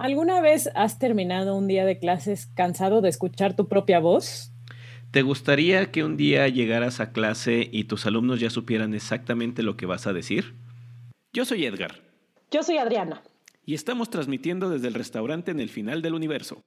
[0.00, 4.50] ¿Alguna vez has terminado un día de clases cansado de escuchar tu propia voz?
[5.10, 9.76] ¿Te gustaría que un día llegaras a clase y tus alumnos ya supieran exactamente lo
[9.76, 10.54] que vas a decir?
[11.34, 12.00] Yo soy Edgar.
[12.50, 13.20] Yo soy Adriana.
[13.66, 16.62] Y estamos transmitiendo desde el restaurante en el final del universo.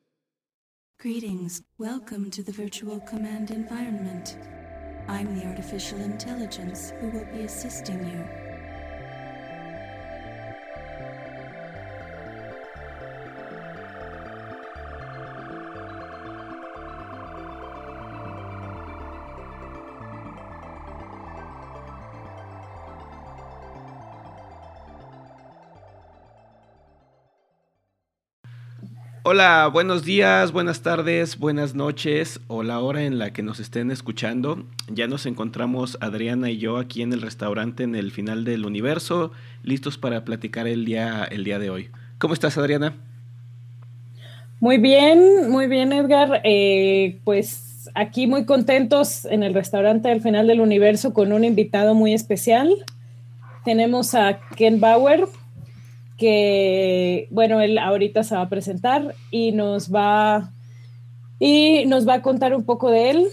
[1.00, 1.64] Greetings.
[1.80, 4.38] Welcome to the virtual command environment.
[5.08, 8.53] I'm the artificial intelligence who will be assisting you.
[29.36, 33.90] Hola, buenos días, buenas tardes, buenas noches o la hora en la que nos estén
[33.90, 34.68] escuchando.
[34.90, 39.32] Ya nos encontramos Adriana y yo aquí en el restaurante en el final del universo,
[39.64, 41.90] listos para platicar el día, el día de hoy.
[42.20, 42.94] ¿Cómo estás, Adriana?
[44.60, 46.42] Muy bien, muy bien, Edgar.
[46.44, 51.96] Eh, pues aquí muy contentos en el restaurante del final del universo con un invitado
[51.96, 52.72] muy especial.
[53.66, 55.26] Tenemos a Ken Bauer,
[56.18, 60.52] que, bueno, él ahorita se va a presentar y nos va,
[61.40, 63.28] y nos va a contar un poco de él.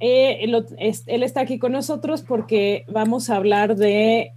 [0.00, 4.32] Eh, él, está aquí con nosotros porque vamos a hablar de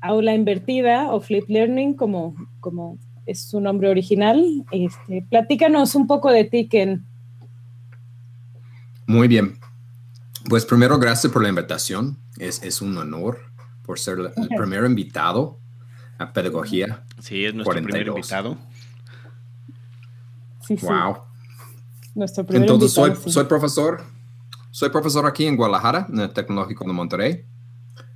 [0.00, 4.64] aula invertida o flip learning, como, como es su nombre original.
[4.72, 7.04] Este, platícanos un poco de ti, Ken.
[9.06, 9.58] Muy bien.
[10.48, 12.18] Pues primero, gracias por la invitación.
[12.38, 13.38] Es, es un honor
[13.82, 15.58] por ser el primer invitado
[16.18, 17.04] a pedagogía.
[17.22, 18.58] Sí, es nuestro primer invitado.
[20.66, 20.86] Sí, sí.
[20.86, 21.18] Wow.
[22.16, 24.02] Nuestro primer Entonces, soy, soy profesor.
[24.72, 27.44] Soy profesor aquí en Guadalajara, en el Tecnológico de Monterrey.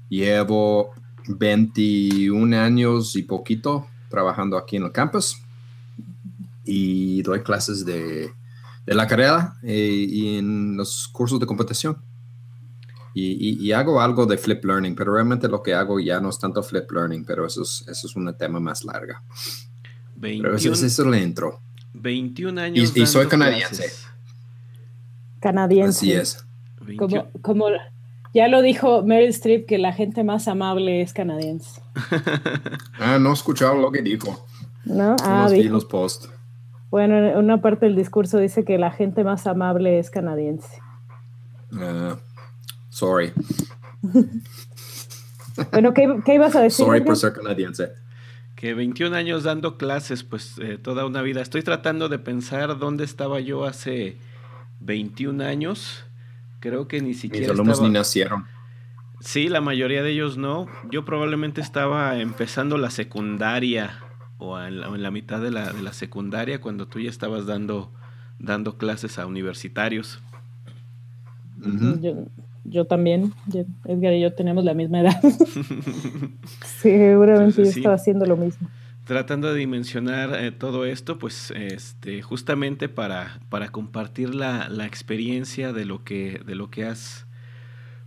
[0.09, 0.91] Llevo
[1.29, 5.41] 21 años y poquito trabajando aquí en el campus
[6.65, 8.33] y doy clases de,
[8.87, 12.03] de la carrera eh, y en los cursos de computación.
[13.19, 16.63] Y, hago algo de flip learning, pero realmente lo que hago ya no es tanto
[16.63, 19.15] flip learning, pero eso es, eso es un tema más largo.
[20.21, 21.63] pero eso, es el intro.
[21.95, 22.95] 21 años.
[22.95, 23.91] Y, soy canadiense.
[25.41, 25.99] Canadiense.
[25.99, 26.45] Así es.
[26.99, 27.69] Como, como
[28.35, 31.81] ya lo dijo Meryl Streep, que la gente más amable es canadiense.
[33.01, 34.47] ah, no he escuchado lo que dijo.
[34.85, 36.29] No, ah, vi los posts.
[36.91, 40.69] Bueno, una parte del discurso dice que la gente más amable es canadiense.
[41.73, 42.19] Ah.
[42.97, 43.31] Sorry.
[45.71, 46.87] bueno, ¿qué, ibas a decir?
[46.87, 47.93] Sorry por ser canadiense.
[48.55, 51.43] Que 21 años dando clases, pues eh, toda una vida.
[51.43, 54.17] Estoy tratando de pensar dónde estaba yo hace
[54.81, 56.07] 21 años.
[56.61, 57.49] Creo que ni siquiera.
[57.49, 58.47] Mis alumnos ni nacieron.
[59.21, 60.67] Sí, la mayoría de ellos no.
[60.91, 64.01] Yo probablemente estaba empezando la secundaria
[64.39, 67.93] o en la, mitad de la, de la, secundaria cuando tú ya estabas dando,
[68.39, 70.23] dando clases a universitarios.
[72.01, 72.25] Yo
[72.87, 73.33] también,
[73.85, 75.21] Edgar y yo tenemos la misma edad.
[76.81, 78.69] Seguramente yo estaba haciendo lo mismo.
[79.05, 85.85] Tratando de dimensionar eh, todo esto, pues este, justamente para, para compartir la, experiencia de
[85.85, 87.27] lo que, de lo que has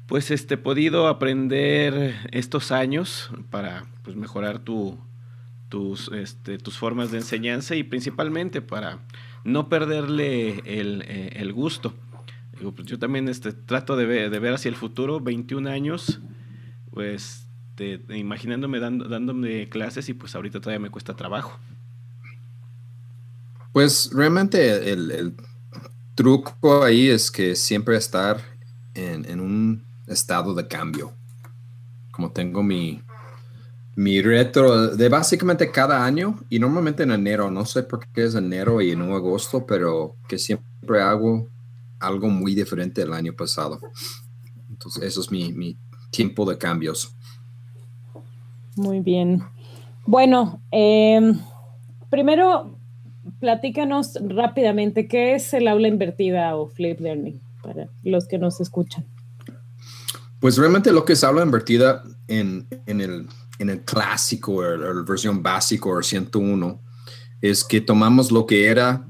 [0.08, 4.98] pues este, podido aprender estos años para pues, mejorar tu,
[5.70, 9.00] tus, este, tus formas de enseñanza y principalmente para
[9.44, 11.94] no perderle el, eh, el gusto.
[12.62, 16.20] Pues, yo también este, trato de ver, hacia el futuro, 21 años,
[16.92, 17.46] pues
[18.10, 21.58] imaginándome dando, dándome clases y pues ahorita todavía me cuesta trabajo.
[23.72, 25.34] Pues realmente el,
[26.16, 28.42] truco ahí es que siempre estar
[28.94, 31.14] en, un estado de cambio.
[32.12, 33.02] Como tengo mi,
[33.96, 38.36] mi retro de básicamente cada año y normalmente en enero, no sé por qué es
[38.36, 41.48] enero y en agosto, pero que siempre hago
[42.00, 43.80] algo muy diferente el año pasado.
[44.70, 45.78] Entonces, eso es mi,
[46.12, 47.16] tiempo de cambios.
[48.76, 49.44] Muy bien.
[50.06, 51.40] Bueno, em,
[52.10, 52.80] primero,
[53.40, 59.06] platícanos rápidamente qué es el aula invertida o flip learning para los que nos escuchan.
[60.40, 63.28] Pues realmente lo que es aula invertida en, el,
[63.60, 66.82] en el clásico o la versión básico o 101
[67.42, 69.06] es que tomamos lo que era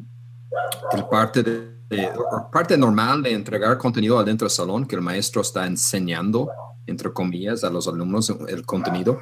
[0.91, 2.11] el parte de eh,
[2.51, 6.49] parte normal de entregar contenido adentro del salón, que el maestro está enseñando,
[6.85, 9.19] entre comillas, a los alumnos el contenido,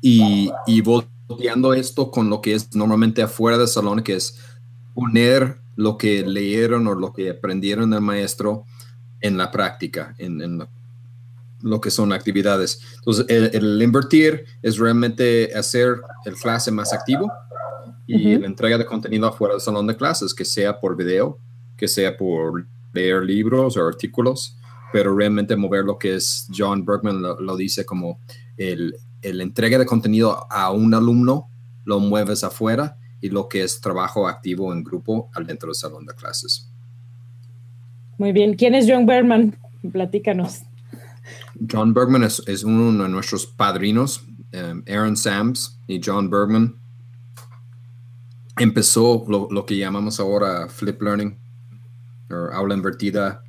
[0.00, 4.38] y, y volteando esto con lo que es normalmente afuera del salón, que es
[4.94, 8.64] poner lo que leyeron o lo que aprendieron del maestro
[9.20, 10.66] en la práctica, en,
[11.60, 12.80] lo que son actividades.
[12.96, 17.30] Entonces, el, el, invertir es realmente hacer el clase más activo
[18.06, 21.38] y la entrega de contenido afuera del salón de clases, que sea por video,
[21.76, 24.56] que sea por leer libros o artículos,
[24.92, 28.20] pero realmente mover lo que es, John Bergman lo, dice como
[28.56, 31.50] el, el, entrega de contenido a un alumno,
[31.84, 36.06] lo mueves afuera y lo que es trabajo activo en grupo al dentro del salón
[36.06, 36.70] de clases.
[38.18, 38.54] Muy bien.
[38.54, 39.56] ¿Quién es John Bergman?
[39.92, 40.62] Platícanos.
[41.70, 44.24] John Bergman es, es uno de nuestros padrinos,
[44.54, 46.76] um, Aaron Sams y John Bergman.
[48.58, 51.38] Empezó lo, lo que llamamos ahora Flip Learning
[52.30, 53.42] o aula invertida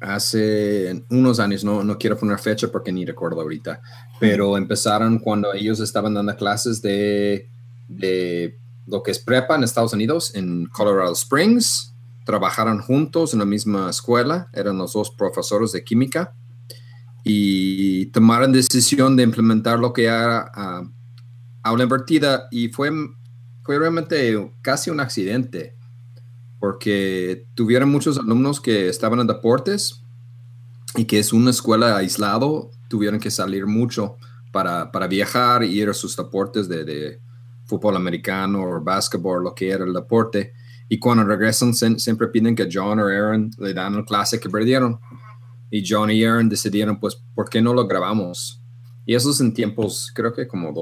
[0.00, 3.80] hace unos años, no, no quiero poner fecha porque ni recuerdo ahorita,
[4.20, 7.48] pero empezaron cuando ellos estaban dando clases de,
[7.88, 11.94] de lo que es prepa en Estados Unidos, en Colorado Springs,
[12.24, 16.34] trabajaron juntos en la misma escuela, eran los dos profesores de química
[17.24, 20.90] y tomaron decisión de implementar lo que era uh,
[21.62, 22.90] aula invertida y fue,
[23.66, 25.76] fue realmente casi un accidente
[26.60, 30.02] porque tuvieron muchos alumnos que estaban en deportes
[30.96, 34.16] y que es una escuela aislado, tuvieron que salir mucho
[34.52, 37.20] para, para viajar y ir a sus deportes de,
[37.66, 40.52] fútbol americano o básquetbol, lo que era el deporte.
[40.88, 45.00] Y cuando regresan siempre piden que John o Aaron le dan la clase que perdieron.
[45.68, 48.62] Y John y Aaron decidieron, pues, ¿por qué no lo grabamos?
[49.04, 50.72] Y eso es en tiempos, creo que como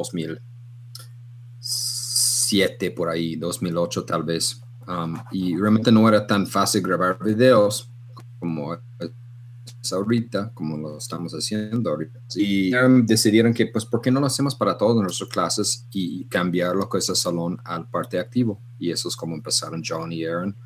[2.54, 4.60] 2007 por ahí, 2008 tal vez.
[4.86, 7.90] Um, y realmente no era tan fácil grabar videos
[8.38, 12.20] como es ahorita, como lo estamos haciendo ahorita.
[12.36, 12.70] Y
[13.04, 16.88] decidieron que, pues, ¿por qué no lo hacemos para todas nuestras clases y cambiar lo
[16.88, 18.60] que es el salón al parte activo?
[18.78, 20.56] Y eso es como empezaron John y Aaron.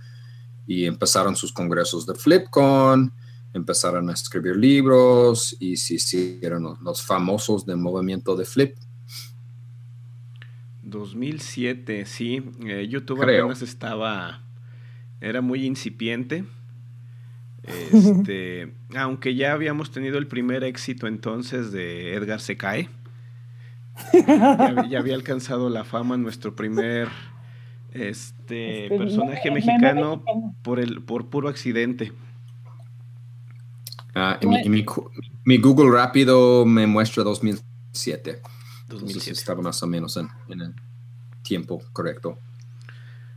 [0.66, 3.12] Y empezaron sus congresos de FlipCon,
[3.54, 8.76] empezaron a escribir libros y se hicieron los famosos del movimiento de Flip
[10.90, 12.42] 2007, sí.
[12.66, 14.42] Eh, YouTube apenas estaba,
[15.20, 16.44] era muy incipiente.
[17.62, 22.88] Este, aunque ya habíamos tenido el primer éxito entonces de Edgar se cae.
[24.88, 27.08] Ya, había alcanzado la fama nuestro primer
[27.92, 30.22] este, este personaje mexicano
[30.62, 32.12] por el por puro accidente.
[34.14, 34.38] Ah,
[35.44, 38.40] mi, Google rápido me muestra 2007.
[38.88, 39.38] 2007.
[39.38, 40.74] estaba más o menos en, el
[41.42, 42.38] tiempo correcto.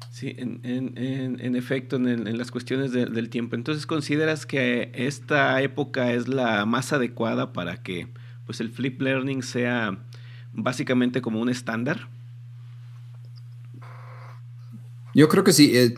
[0.09, 3.55] Sí, en, efecto, en, las cuestiones del tiempo.
[3.55, 8.07] Entonces, ¿consideras que esta época es la más adecuada para que
[8.45, 10.03] pues, el flip learning sea
[10.53, 12.09] básicamente como un estándar?
[15.13, 15.75] Yo creo que sí.
[15.75, 15.95] Eh,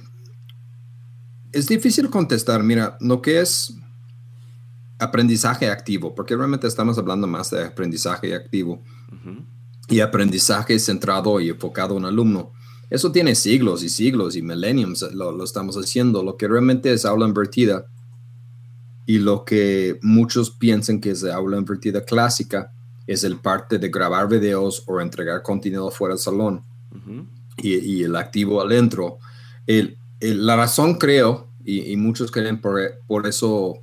[1.52, 2.64] es difícil contestar.
[2.64, 3.76] Mira, lo que es
[5.00, 8.84] aprendizaje activo, porque realmente estamos hablando más de aprendizaje activo
[9.90, 12.52] y aprendizaje centrado y enfocado en alumno.
[12.90, 16.24] Eso tiene siglos y siglos y millenniums, lo, estamos haciendo.
[16.24, 17.88] Lo que realmente es aula invertida
[19.06, 22.72] y lo que muchos piensan que es aula invertida clásica
[23.08, 26.64] es el parte de grabar videos o entregar contenido fuera del salón
[27.58, 29.18] y, el activo adentro.
[29.68, 33.83] El, la razón creo, y, muchos creen por, por eso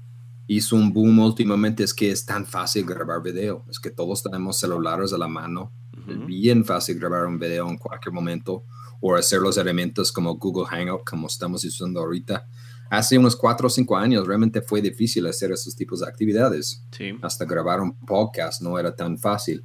[0.56, 3.64] hizo un boom últimamente, es que es tan fácil grabar video.
[3.70, 5.72] Es que todos tenemos celulares a la mano
[6.08, 8.64] es bien fácil grabar un video en cualquier momento
[9.00, 12.46] o hacer los elementos como Google Hangout, como estamos usando ahorita.
[12.90, 16.84] Hace unos cuatro o cinco años realmente fue difícil hacer esos tipos de actividades.
[17.22, 19.64] Hasta grabar un podcast no era tan fácil.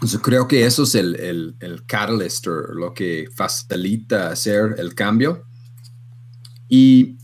[0.00, 5.44] Yo creo que eso es el, el, el catalyst, lo que facilita hacer el cambio.
[6.68, 7.18] Y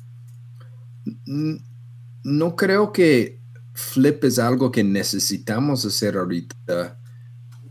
[2.28, 3.40] no creo que
[3.72, 6.98] Flip es algo que necesitamos hacer ahorita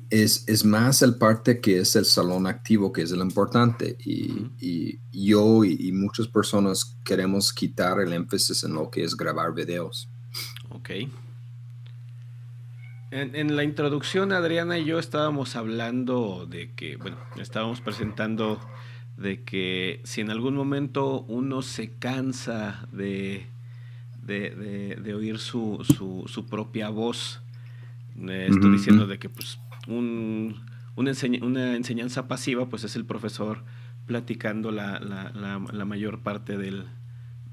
[0.09, 3.97] es, más el parte que es el salón activo, que es lo importante.
[4.03, 10.09] Y, yo y, muchas personas queremos quitar el énfasis en lo que es grabar videos.
[10.69, 10.89] Ok.
[13.11, 18.59] En, en, la introducción, Adriana y yo estábamos hablando de que, bueno, estábamos presentando
[19.17, 23.47] de que si en algún momento uno se cansa de,
[24.27, 25.83] de, oír su,
[26.27, 27.41] su, propia voz,
[28.15, 30.61] estoy diciendo de que pues un,
[30.95, 33.63] una, enseñanza pasiva, pues es el profesor
[34.05, 36.85] platicando la, la, mayor parte del,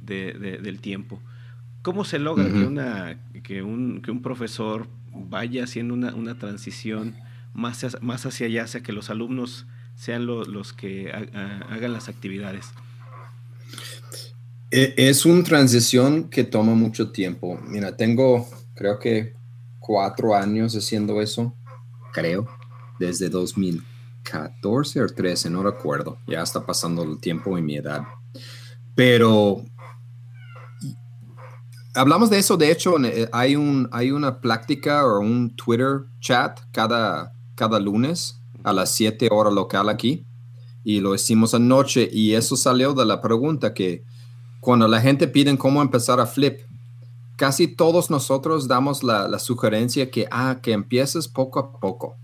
[0.01, 1.21] del, tiempo.
[1.83, 7.15] ¿Cómo se logra que, una, que, un, que un profesor vaya haciendo una, una transición
[7.53, 12.73] más, más hacia allá, hacia que los alumnos sean los que hagan las actividades?
[14.77, 17.61] E, es una transición que toma mucho tiempo.
[17.69, 19.35] Mira, tengo creo que
[19.79, 21.55] cuatro años haciendo eso
[22.13, 22.49] creo,
[22.99, 23.85] desde 2000.
[24.25, 26.19] 14 o 13, no recuerdo.
[26.27, 28.03] Ya está pasando el tiempo y mi edad.
[28.97, 29.63] Pero
[31.95, 32.57] hablamos de eso.
[32.57, 38.41] De hecho, eh, hay, un, hay una práctica o un Twitter chat cada, cada lunes
[38.65, 40.27] a las 7 horas local aquí.
[40.83, 42.09] Y lo hicimos anoche.
[42.11, 44.05] Y eso salió de la pregunta que
[44.65, 46.61] cuando la gente pide cómo empezar a flip,
[47.37, 52.17] casi todos nosotros damos la, sugerencia que, ah, que empieces poco a poco.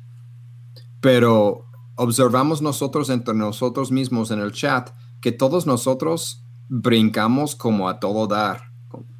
[1.03, 1.67] Pero
[1.97, 8.27] observamos nosotros entre nosotros mismos en el chat que todos nosotros brincamos como a todo
[8.27, 8.63] dar.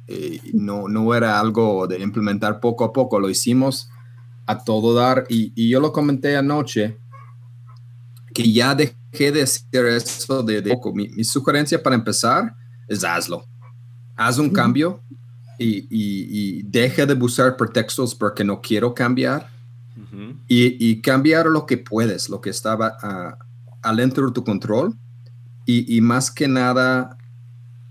[0.07, 3.87] Eh, no, no era algo de implementar poco a poco, lo hicimos
[4.47, 6.97] a todo dar y, yo lo comenté anoche
[8.33, 10.91] que ya dejé de hacer eso de, poco.
[10.93, 12.55] Mi, sugerencia para empezar
[12.91, 13.45] es hazlo.
[14.15, 15.01] Haz un cambio
[15.57, 19.49] y, y, deja de buscar pretextos porque no quiero cambiar
[20.47, 23.43] y, cambiar lo que puedes, lo que estaba uh,
[23.81, 24.93] al dentro de tu control
[25.65, 27.17] y, más que nada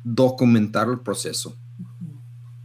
[0.05, 1.57] documentar el proceso.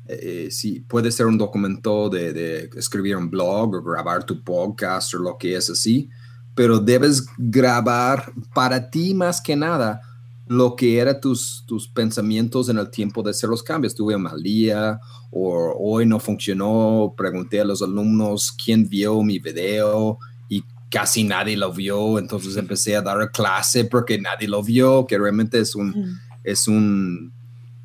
[0.07, 5.13] Eh, si puede ser un documento de, de, escribir un blog o grabar tu podcast
[5.13, 6.09] o lo que es así,
[6.53, 10.01] pero debes grabar para ti más que nada
[10.47, 13.95] lo que eran tus, tus pensamientos en el tiempo de hacer los cambios.
[13.95, 14.99] Tuve un mal día
[15.31, 21.57] o hoy no funcionó, pregunté a los alumnos quién vio mi video y casi nadie
[21.57, 26.19] lo vio, entonces empecé a dar clase porque nadie lo vio, que realmente es un,
[26.43, 27.33] es un,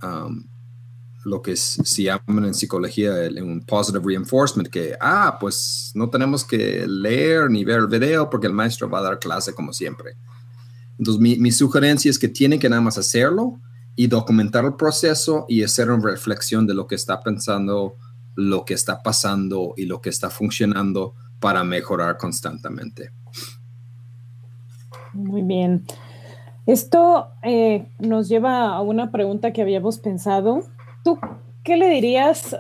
[0.03, 0.45] um,
[1.25, 6.87] lo que se llama en psicología un positive reinforcement, que, ah, pues no tenemos que
[6.87, 10.17] leer ni ver el video porque el maestro va a dar clase como siempre.
[11.01, 13.59] Entonces, mi, sugerencia es que tienen que nada más hacerlo
[13.97, 17.97] y documentar el proceso y hacer una reflexión de lo que está pensando,
[18.35, 23.13] lo que está pasando y lo que está funcionando para mejorar constantemente.
[25.15, 25.87] Muy bien.
[26.67, 30.65] Esto eh, nos lleva a una pregunta que habíamos pensado.
[31.03, 31.19] ¿Tú
[31.65, 32.59] qué le dirías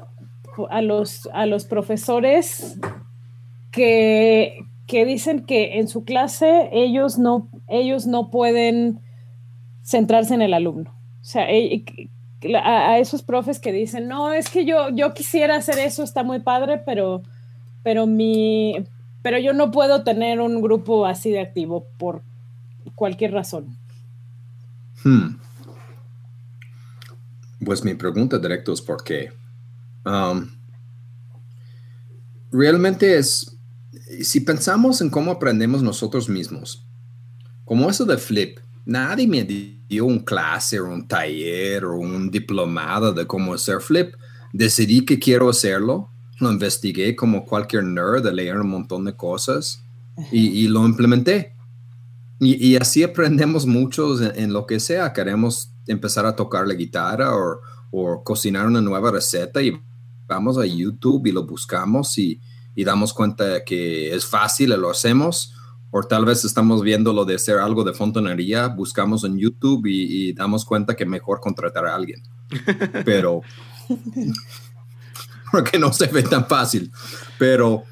[0.70, 2.78] a los, a los profesores
[3.70, 9.00] que, que dicen que en su clase ellos no, ellos no pueden
[9.82, 10.90] centrarse en el alumno.
[10.90, 11.84] O sea, eh,
[12.62, 16.40] a, esos profes que dicen, no, es que yo, yo quisiera hacer eso, está muy
[16.40, 17.22] padre, pero,
[17.82, 18.74] pero, mi,
[19.22, 22.22] pero yo no puedo tener un grupo así de activo por
[22.94, 23.76] cualquier razón.
[25.04, 25.36] Hmm.
[27.64, 29.32] Pues mi pregunta directa es por qué.
[30.04, 30.48] Um,
[32.50, 33.60] realmente es
[34.22, 36.86] si pensamos en cómo aprendemos nosotros mismos,
[37.70, 43.12] como eso de flip, nadie me dio un clase o un taller o un diplomado
[43.12, 44.16] de cómo hacer flip.
[44.52, 46.10] Decidí que quiero hacerlo,
[46.40, 49.84] lo investigué como cualquier nerd de leer un montón de cosas
[50.32, 51.54] y, lo implementé.
[52.40, 55.12] Y, así aprendemos mucho en, lo que sea.
[55.12, 57.60] Queremos empezar a tocar la guitarra o,
[57.92, 59.80] o cocinar una nueva receta y
[60.26, 62.40] vamos a YouTube y lo buscamos y,
[62.74, 65.54] y damos cuenta que es fácil, lo hacemos,
[65.90, 70.32] o tal vez estamos viendo lo de hacer algo de fontanería, buscamos en YouTube y,
[70.32, 72.22] damos cuenta que mejor contratar a alguien.
[73.04, 73.42] Pero,
[75.52, 76.92] porque no se ve tan fácil,
[77.38, 77.82] pero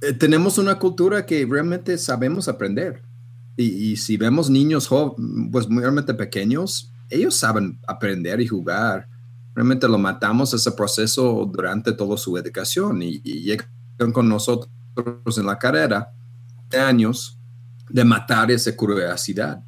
[0.00, 3.02] eh, tenemos una cultura que realmente sabemos aprender.
[3.56, 4.88] Y, si vemos niños
[5.50, 9.08] pues realmente pequeños, ellos saben aprender y jugar.
[9.54, 13.56] Realmente lo matamos ese proceso durante toda su educación y, y
[14.12, 14.68] con nosotros
[15.36, 16.12] en la carrera
[16.76, 17.38] años
[17.88, 19.62] de matar esa curiosidad.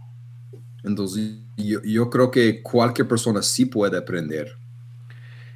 [0.82, 4.56] Entonces, yo, creo que cualquier persona sí puede aprender.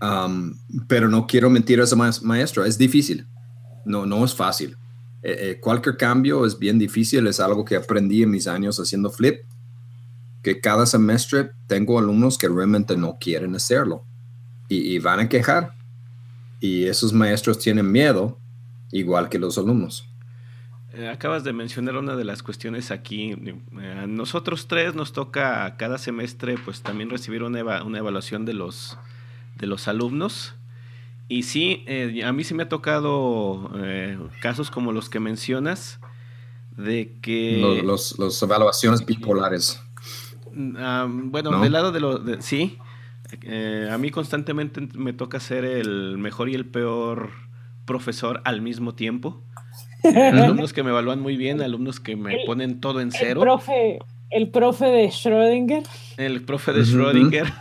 [0.00, 0.54] Um,
[0.86, 3.26] pero no quiero mentir a ese maestro, es difícil.
[3.84, 4.76] No, no es fácil.
[5.22, 9.10] Eh, eh, cualquier cambio es bien difícil, es algo que aprendí en mis años haciendo
[9.10, 9.40] flip,
[10.42, 14.04] que cada semestre tengo alumnos que realmente no quieren hacerlo
[14.68, 15.74] y van a quejar.
[16.58, 18.40] Y esos maestros tienen miedo
[18.90, 20.08] igual que los alumnos.
[20.96, 23.32] Eh, acabas de mencionar una de las cuestiones aquí.
[23.32, 28.96] Eh, a nosotros tres nos toca cada semestre pues también recibir una, evaluación de los,
[29.56, 30.54] de los alumnos.
[31.26, 33.70] Y sí, eh, a mí sí me ha tocado
[34.40, 35.98] casos como los que mencionas,
[36.76, 37.82] de que...
[37.82, 39.82] Los, los, evaluaciones bipolares.
[40.76, 42.20] Ah, bueno, del lado de los...
[42.40, 42.78] sí,
[43.90, 47.30] a mí constantemente me toca ser el mejor y el peor
[47.84, 49.42] profesor al mismo tiempo.
[50.04, 53.40] Alumnos que me evalúan muy bien, alumnos que me ponen todo en cero.
[53.40, 53.98] El profe,
[54.30, 55.82] el profe de Schrödinger.
[56.16, 57.52] El profe de Schrödinger.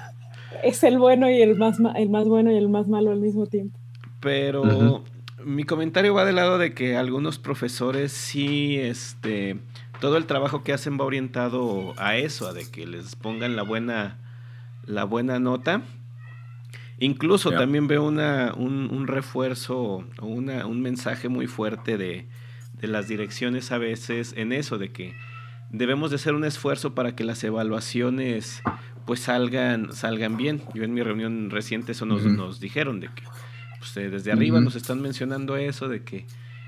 [0.63, 3.47] Es el bueno y el más, el más bueno y el más malo al mismo
[3.47, 3.77] tiempo.
[4.21, 5.03] Pero
[5.45, 9.57] mi comentario va del lado de que algunos profesores sí este,
[9.99, 13.63] todo el trabajo que hacen va orientado a eso, a de que les pongan la
[13.63, 14.17] buena,
[14.85, 15.81] la buena nota.
[17.03, 22.27] Incluso también veo una, un, refuerzo o una, un mensaje muy fuerte de,
[22.79, 25.13] de las direcciones a veces en eso, de que
[25.69, 28.61] debemos de hacer un esfuerzo para que las evaluaciones
[29.05, 30.61] pues salgan, salgan bien.
[30.73, 33.23] Yo en mi reunión reciente eso nos, nos dijeron de que
[33.79, 36.25] pues, eh, desde arriba nos están mencionando eso, de que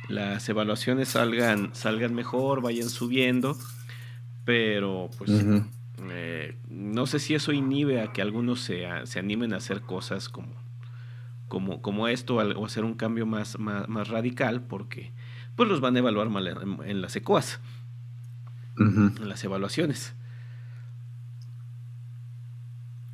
[0.09, 3.57] las evaluaciones salgan, salgan mejor, vayan subiendo,
[4.43, 5.31] pero pues
[6.11, 6.57] eh,
[6.95, 10.55] no sé si eso inhibe a que algunos se, se animen a hacer cosas como,
[11.49, 15.11] como, como esto o hacer un cambio más, más, radical, porque
[15.57, 16.47] pues los van a evaluar mal
[16.85, 17.59] en, las ECOAS,
[18.77, 20.15] en las evaluaciones.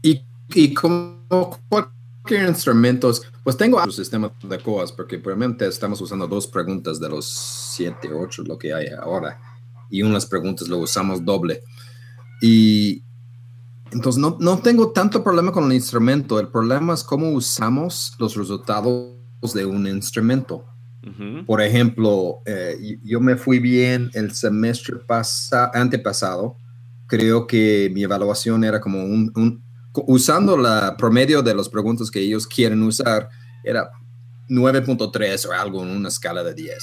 [0.03, 3.23] ¿Y, y como cualquier instrumentos?
[3.43, 8.13] Pues tengo un sistema de COAS porque probablemente estamos usando dos preguntas de los siete,
[8.13, 9.39] ocho, lo que hay ahora.
[9.89, 11.63] Y unas preguntas lo usamos doble.
[12.41, 13.03] Y
[13.91, 16.39] entonces no, no tengo tanto problema con el instrumento.
[16.39, 19.15] El problema es cómo usamos los resultados
[19.53, 20.65] de un instrumento.
[21.48, 26.57] Por ejemplo, eh, yo me fui bien el semestre pasa, antepasado.
[27.07, 32.48] Creo que mi evaluación era como un usando la promedio de las preguntas que ellos
[32.48, 33.29] quieren usar,
[33.63, 33.89] era
[34.50, 36.77] 9.3 o algo en una escala de 10.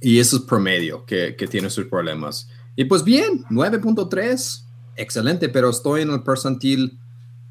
[0.00, 2.48] Y eso es promedio que, que tiene sus problemas.
[2.76, 4.63] Y pues bien, 9.3,
[4.96, 6.98] excelente, pero estoy en el percentil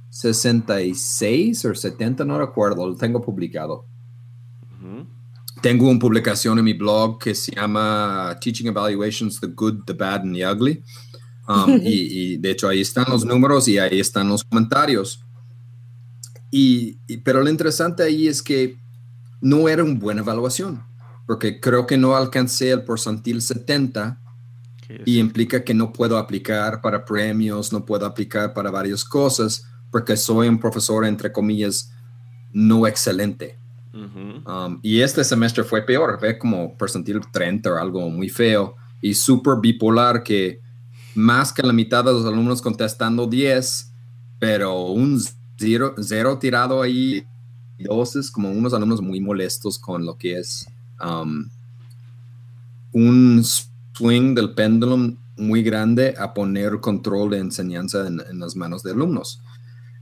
[0.10, 3.86] 66 o 70, no recuerdo, lo tengo publicado.
[5.62, 10.22] Tengo una publicación en mi blog que se llama Teaching Evaluations, The Good, The Bad
[10.22, 10.84] and The Ugly
[11.48, 15.24] Um, y, de hecho ahí están los números y ahí están los comentarios.
[16.52, 18.78] Y, pero lo interesante ahí es que
[19.42, 20.84] no era una buena evaluación,
[21.26, 24.22] porque creo que no alcancé el porcentil 70
[25.06, 30.18] y implica que no puedo aplicar para premios, no puedo aplicar para varias cosas, porque
[30.18, 31.92] soy un profesor, entre comillas,
[32.52, 33.58] no excelente.
[33.94, 39.14] Um, y este semestre fue peor, ve como percentil 30 o algo muy feo y
[39.14, 40.62] súper bipolar que
[41.14, 43.94] más que la mitad de los alumnos contestando 10,
[44.40, 45.22] pero un
[45.58, 47.24] cero, tirado ahí,
[47.78, 50.68] dos es como unos alumnos muy molestos con lo que es
[51.04, 51.48] um,
[52.94, 53.44] un
[53.96, 59.42] swing del péndulo muy grande a poner control de enseñanza en, las manos de alumnos.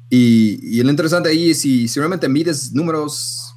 [0.10, 3.56] Y, y, lo interesante ahí es si, si realmente mides números,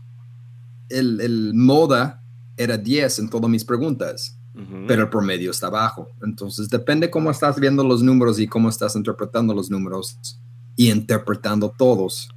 [0.89, 2.23] el, el moda
[2.57, 4.39] era 10 en todas mis preguntas
[4.87, 6.09] pero el promedio está bajo.
[6.23, 10.39] Entonces depende cómo estás viendo los números y cómo estás interpretando los números
[10.77, 12.29] y interpretando todos.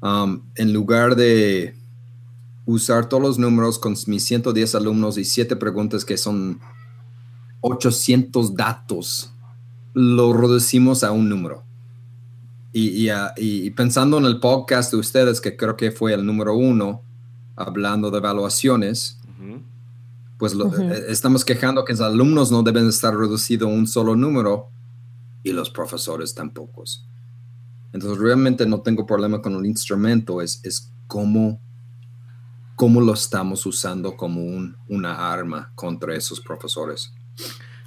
[0.00, 1.76] Um, en lugar de
[2.64, 6.60] usar todos los números con mis 110 alumnos y 7 preguntas que son
[7.66, 9.32] 800 datos,
[9.94, 11.64] lo reducimos a un número.
[12.72, 17.00] Y, y, pensando en el podcast de ustedes, que creo que fue el número uno,
[17.56, 19.18] hablando de evaluaciones,
[20.36, 24.68] pues eh, estamos quejando que los alumnos no deben estar reducidos a un solo número
[25.42, 26.84] y los profesores tampoco.
[27.94, 31.62] Entonces realmente no tengo problema con el instrumento, es, es cómo,
[32.76, 37.14] cómo lo estamos usando como un, una arma contra esos profesores.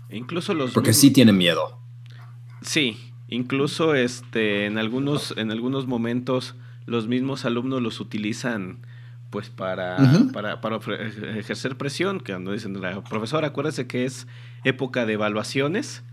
[0.09, 0.71] Incluso los...
[0.71, 1.79] Porque sí tienen miedo.
[2.61, 6.55] Sí, incluso este, en, algunos, en algunos momentos
[6.85, 8.79] los mismos alumnos los utilizan
[9.29, 9.97] pues para,
[10.31, 10.79] para, para,
[11.37, 14.25] ejercer presión, que cuando dicen, la profesora, acuérdese que es
[14.63, 16.03] época de evaluaciones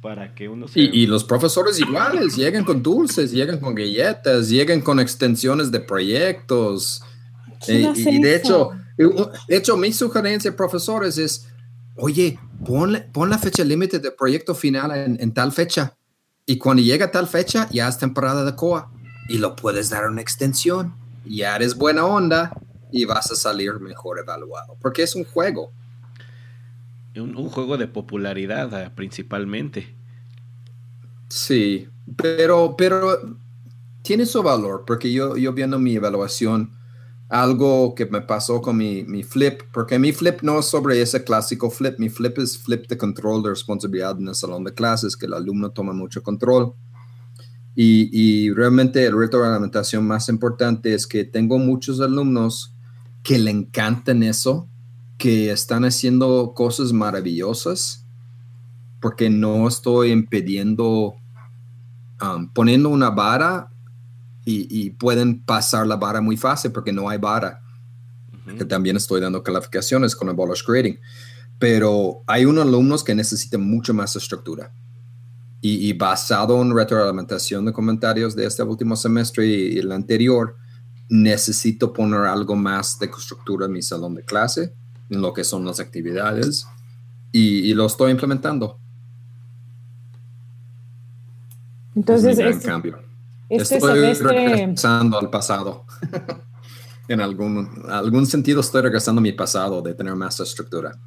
[0.00, 5.00] para que uno y, los profesores iguales, llegan con dulces, llegan con galletas, llegan con
[5.00, 7.02] extensiones de proyectos.
[7.66, 11.48] Eh, y, de hecho, de hecho, mi sugerencia profesores es,
[11.96, 15.96] oye, pon, pon la fecha límite de proyecto final en, en, tal fecha.
[16.46, 18.92] Y cuando llega tal fecha, ya es temporada de COA
[19.28, 20.94] y lo puedes dar una extensión
[21.28, 22.52] ya eres buena onda
[22.92, 25.72] y vas a salir mejor evaluado, porque es un juego.
[27.16, 29.94] Un, juego de popularidad ah, principalmente.
[31.28, 33.38] Sí, pero, pero
[34.02, 36.75] tiene su valor, porque yo, yo viendo mi evaluación,
[37.28, 41.24] algo que me pasó con mi, mi, flip, porque mi flip no es sobre ese
[41.24, 45.16] clásico flip, mi flip es flip de control de responsabilidad en el salón de clases,
[45.16, 46.74] que el alumno toma mucho control.
[47.78, 52.74] Y, realmente el reto de alimentación más importante es que tengo muchos alumnos
[53.22, 54.66] que le encantan eso,
[55.18, 58.06] que están haciendo cosas maravillosas,
[58.98, 61.16] porque no estoy impidiendo,
[62.22, 63.70] um, poniendo una vara
[64.48, 67.60] y, pueden pasar la vara muy fácil porque no hay vara.
[68.56, 70.98] Que también estoy dando calificaciones con el Abolish Grading.
[71.58, 74.72] pero hay unos alumnos que necesitan mucho más estructura.
[75.60, 80.56] Y, basado en retroalimentación de comentarios de este último semestre y, el anterior,
[81.08, 84.72] necesito poner algo más de estructura en mi salón de clase,
[85.10, 86.66] en lo que son las actividades,
[87.32, 88.78] y, lo estoy implementando.
[91.96, 93.06] Entonces, es este, cambio.
[93.48, 94.28] Este estoy semestre...
[94.28, 95.84] regresando al pasado.
[97.08, 100.98] en algún, algún sentido estoy regresando a mi pasado de tener más estructura.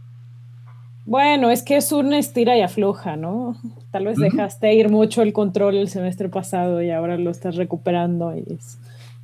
[1.06, 3.58] Bueno, es que es una estira y afloja, ¿no?
[3.92, 8.36] Tal vez dejaste ir mucho el control el semestre pasado y ahora lo estás recuperando
[8.38, 8.46] y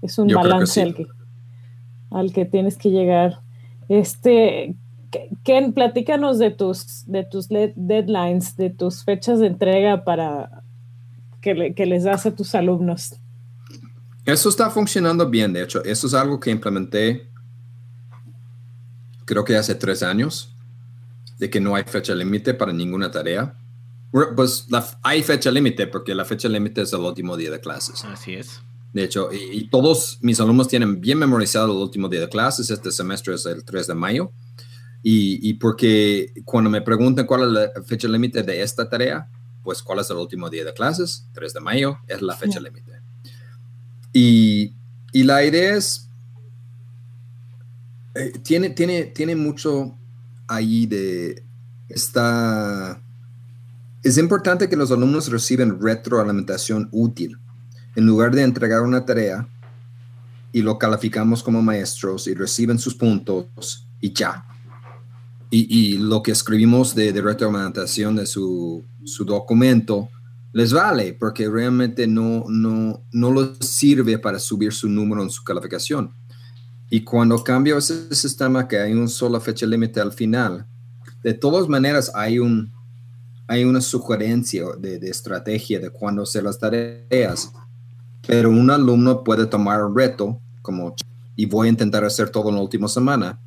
[0.02, 1.08] es, un balance al, que,
[2.10, 3.40] al que tienes que llegar.
[3.88, 4.76] Este,
[5.44, 10.64] Ken, platícanos de tus, de tus deadlines, de tus fechas de entrega para
[11.46, 13.14] que, que les das a tus alumnos.
[14.26, 15.84] Eso está funcionando bien, de hecho.
[15.84, 17.30] Eso es algo que implementé
[19.26, 20.56] creo que hace tres años
[21.38, 23.58] de que no hay fecha límite para ninguna tarea.
[24.36, 24.68] Pues
[25.04, 28.06] hay fecha límite porque la fecha límite es el último día de clases.
[28.06, 28.62] Así es.
[28.94, 32.70] De hecho, y, todos mis alumnos tienen bien memorizado el último día de clases.
[32.70, 34.32] Este semestre es el 3 de mayo.
[35.04, 39.30] Y, y porque cuando me preguntan cuál es la fecha límite de esta tarea,
[39.66, 43.02] pues cuál es el último día de clases, 3 de mayo, es la fecha límite.
[44.14, 44.76] Y,
[45.12, 46.08] y, la idea es,
[48.14, 49.98] eh, tiene, tiene, tiene mucho
[50.48, 51.44] ahí de
[51.90, 53.02] esta...
[54.04, 57.40] Es importante que los alumnos reciban retroalimentación útil.
[57.96, 59.48] En lugar de entregar una tarea
[60.52, 64.46] y lo calificamos como maestros y reciben sus puntos y ya.
[65.58, 70.10] Y, lo que escribimos de, de retroalimentación de su, su, documento
[70.52, 75.44] les vale porque realmente no, no, no les sirve para subir su número en su
[75.44, 76.12] calificación
[76.90, 80.68] y cuando cambio ese sistema que hay una sola fecha límite al final,
[81.24, 82.72] de todas maneras hay, un,
[83.48, 87.52] hay una sugerencia de, estrategia de cuándo hacer las tareas,
[88.28, 90.96] pero un alumno puede tomar un reto como
[91.36, 93.40] y voy a intentar hacer todo en la última semana.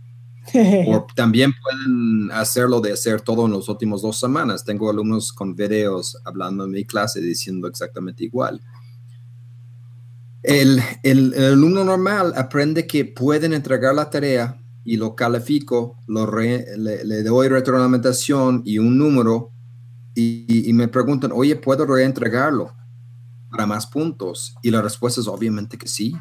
[0.89, 4.65] o también pueden hacerlo de hacer todo en las últimas dos semanas.
[4.65, 8.61] Tengo alumnos con videos hablando en mi clase diciendo exactamente igual.
[10.43, 14.59] El, el, alumno normal aprende que pueden entregar la tarea
[14.89, 19.53] y lo califico, lo le, doy retroalimentación y un número
[20.15, 22.75] y, me preguntan, oye, ¿puedo reentregarlo
[23.51, 24.57] para más puntos?
[24.63, 26.17] Y la respuesta es obviamente que sí.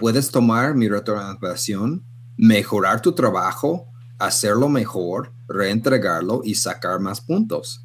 [0.00, 2.04] Puedes tomar mi retroalimentación,
[2.36, 7.84] mejorar tu trabajo, hacerlo mejor, reentregarlo y sacar más puntos.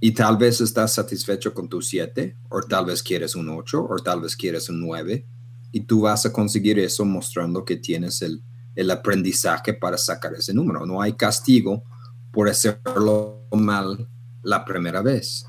[0.00, 3.96] Y tal vez estás satisfecho con tu 7, o tal vez quieres un 8, o
[3.98, 5.26] tal vez quieres un 9.
[5.72, 8.42] Y tú vas a conseguir eso mostrando que tienes el,
[8.74, 10.84] el aprendizaje para sacar ese número.
[10.84, 11.82] No hay castigo
[12.30, 14.06] por hacerlo mal
[14.42, 15.46] la primera vez.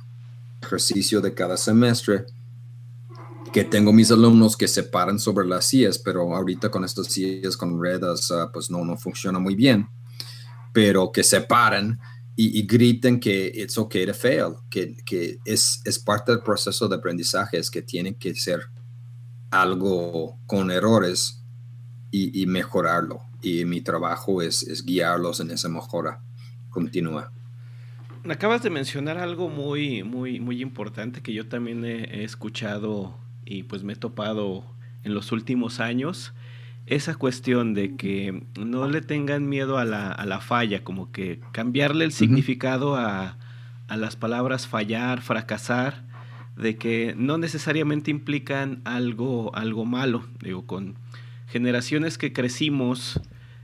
[0.62, 2.26] Ejercicio de cada semestre
[3.58, 7.58] que tengo mis alumnos que se paran sobre las sillas, pero ahorita con estas sillas
[7.58, 9.90] con ruedas, ah, pues no, no funciona muy bien.
[10.74, 12.00] Pero que se paran
[12.36, 16.98] y, griten que it's okay to fail, que, que es, es, parte del proceso de
[16.98, 18.62] aprendizaje, es que tienen que ser
[19.50, 21.44] algo con errores
[22.12, 23.22] y, y mejorarlo.
[23.42, 26.22] Y mi trabajo es, es, guiarlos en esa mejora
[26.70, 27.32] continua.
[28.30, 33.84] Acabas de mencionar algo muy, muy, muy importante que yo también he escuchado y pues
[33.84, 34.64] me he topado
[35.04, 36.34] en los últimos años
[36.86, 41.42] esa cuestión de que no le tengan miedo a la, a la falla, como que
[41.52, 43.38] cambiarle el significado a,
[43.88, 46.06] a, las palabras fallar, fracasar,
[46.56, 50.26] de que no necesariamente implican algo, algo malo.
[50.42, 50.96] Digo, con
[51.48, 53.20] generaciones que crecimos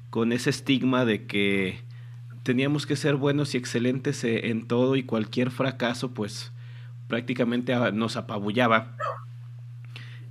[0.10, 1.80] con ese estigma de que
[2.44, 6.52] teníamos que ser buenos y excelentes en todo y cualquier fracaso, pues
[7.08, 8.98] prácticamente nos apabullaba.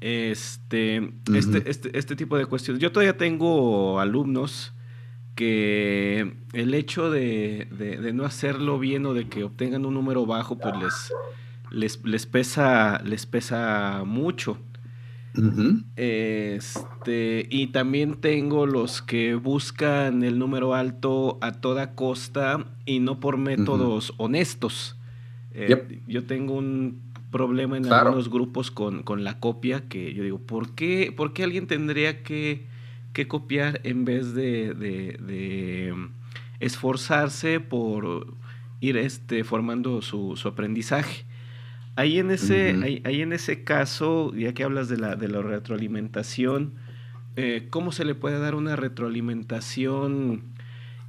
[0.04, 2.82] Este, este, este, este, tipo de cuestiones.
[2.82, 4.72] Yo todavía tengo alumnos
[5.36, 7.68] que el hecho de,
[8.12, 11.12] no hacerlo bien o de que obtengan un número bajo, pues
[11.70, 14.58] les, les, pesa, les pesa mucho.
[15.94, 23.20] Este, y también tengo los que buscan el número alto a toda costa y no
[23.20, 24.98] por métodos honestos.
[25.52, 30.76] Eh, yo tengo un problema en algunos grupos con, la copia, que yo digo, ¿por
[30.76, 32.68] qué, por qué alguien tendría que,
[33.26, 35.94] copiar en vez de,
[36.60, 38.36] esforzarse por
[38.80, 41.24] ir este, formando su, aprendizaje?
[41.96, 46.74] Ahí en, ese, ahí, en ese caso, ya que hablas de la, de la retroalimentación,
[47.34, 50.51] eh, ¿cómo se le puede dar una retroalimentación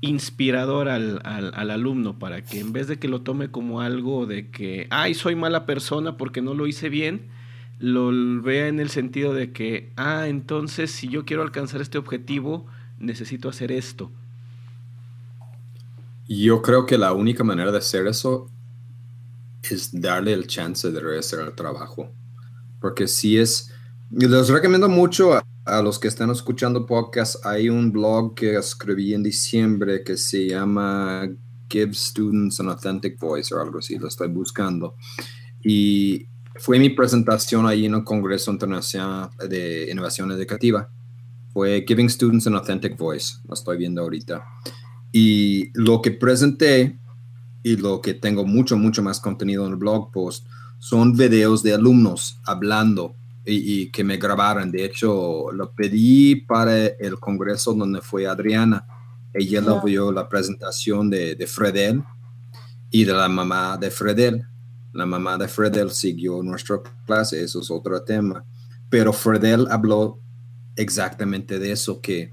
[0.03, 4.49] inspirador al, al, alumno para que en vez de que lo tome como algo de
[4.49, 7.29] que, ay, soy mala persona porque no lo hice bien,
[7.79, 8.11] lo
[8.41, 12.65] vea en el sentido de que, ah, entonces si yo quiero alcanzar este objetivo,
[12.99, 14.11] necesito hacer esto.
[16.27, 18.49] Yo creo que la única manera de hacer eso
[19.61, 22.11] es darle el chance de regresar al trabajo.
[22.81, 23.73] Porque si es,
[24.11, 30.03] les recomiendo mucho los que están escuchando podcast, hay un blog que escribí en diciembre
[30.03, 31.29] que se llama
[31.69, 34.95] Give Students an Authentic Voice o algo así, lo estoy buscando.
[35.63, 40.89] Y fue mi presentación ahí en el Congreso Internacional de Innovación Educativa.
[41.53, 44.43] Fue Giving Students an Authentic Voice, lo estoy viendo ahorita.
[45.11, 46.99] Y lo que presenté
[47.63, 50.45] y lo que tengo mucho, mucho más contenido en el blog post
[50.79, 54.71] son videos de alumnos hablando y, que me grabaron.
[54.71, 58.85] De hecho, lo pedí para el congreso donde fue Adriana.
[59.33, 62.03] Ella lo vio la presentación de, de Fredel
[62.91, 64.47] y de la mamá de Fredel.
[64.93, 68.45] La mamá de Fredel siguió nuestra clase, eso es otro tema.
[68.89, 70.19] Pero Fredel habló
[70.75, 72.31] exactamente de eso, que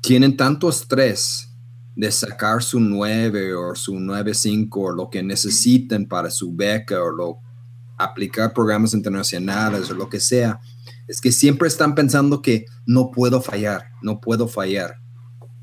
[0.00, 1.48] tienen tanto estrés
[1.94, 7.10] de sacar su 9 o su 9.5 o lo que necesiten para su beca o
[7.10, 7.40] lo,
[7.98, 10.60] aplicar programas internacionales o lo que sea,
[11.06, 14.96] es que siempre están pensando que no puedo fallar, no puedo fallar.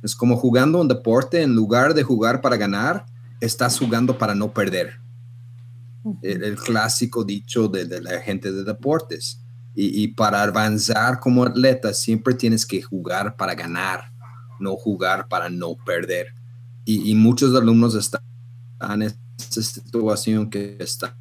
[0.03, 3.05] Es como jugando un deporte, en lugar de jugar para ganar,
[3.41, 4.99] estás jugando para no perder.
[6.21, 9.41] El, clásico dicho de, la gente de deportes.
[9.73, 14.15] Y, y, para avanzar como atleta siempre tienes que jugar para ganar
[14.59, 16.33] no jugar para no perder.
[16.85, 18.21] Y, y muchos alumnos están
[18.81, 21.13] en esta situación que están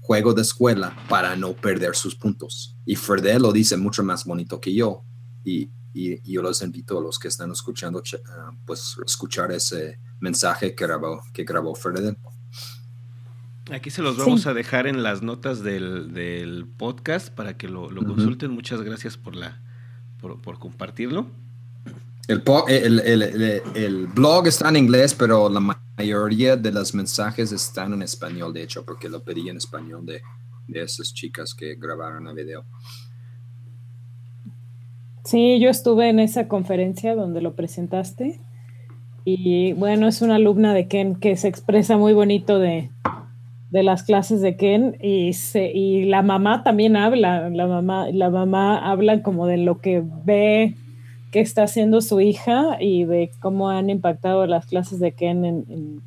[0.00, 2.76] juego de escuela para no perder sus puntos.
[2.84, 5.04] Y Fredel lo dice mucho más bonito que yo.
[5.44, 10.74] Y, y, yo los invito a los que están escuchando, uh, pues escuchar ese mensaje
[10.74, 12.16] que grabó, que grabó Fredel.
[13.70, 17.90] Aquí se los vamos a dejar en las notas del, del podcast para que lo,
[17.90, 18.52] lo consulten.
[18.52, 19.60] Muchas gracias por, la,
[20.20, 21.30] por, por compartirlo.
[22.28, 23.00] El,
[23.74, 25.60] el, blog está en inglés, pero la
[25.96, 30.22] mayoría de los mensajes están en español, de hecho, porque lo pedí en español de,
[30.66, 32.64] de esas chicas que grabaron el video.
[35.24, 38.40] Sí, yo estuve en esa conferencia donde lo presentaste.
[39.24, 42.90] Y bueno, es una alumna de Ken que se expresa muy bonito de,
[43.70, 48.30] de las clases de Ken y, se, y la mamá también habla, la mamá, la
[48.30, 50.76] mamá habla como de lo que ve
[51.36, 56.00] qué está haciendo su hija y de cómo han impactado las clases de Ken en,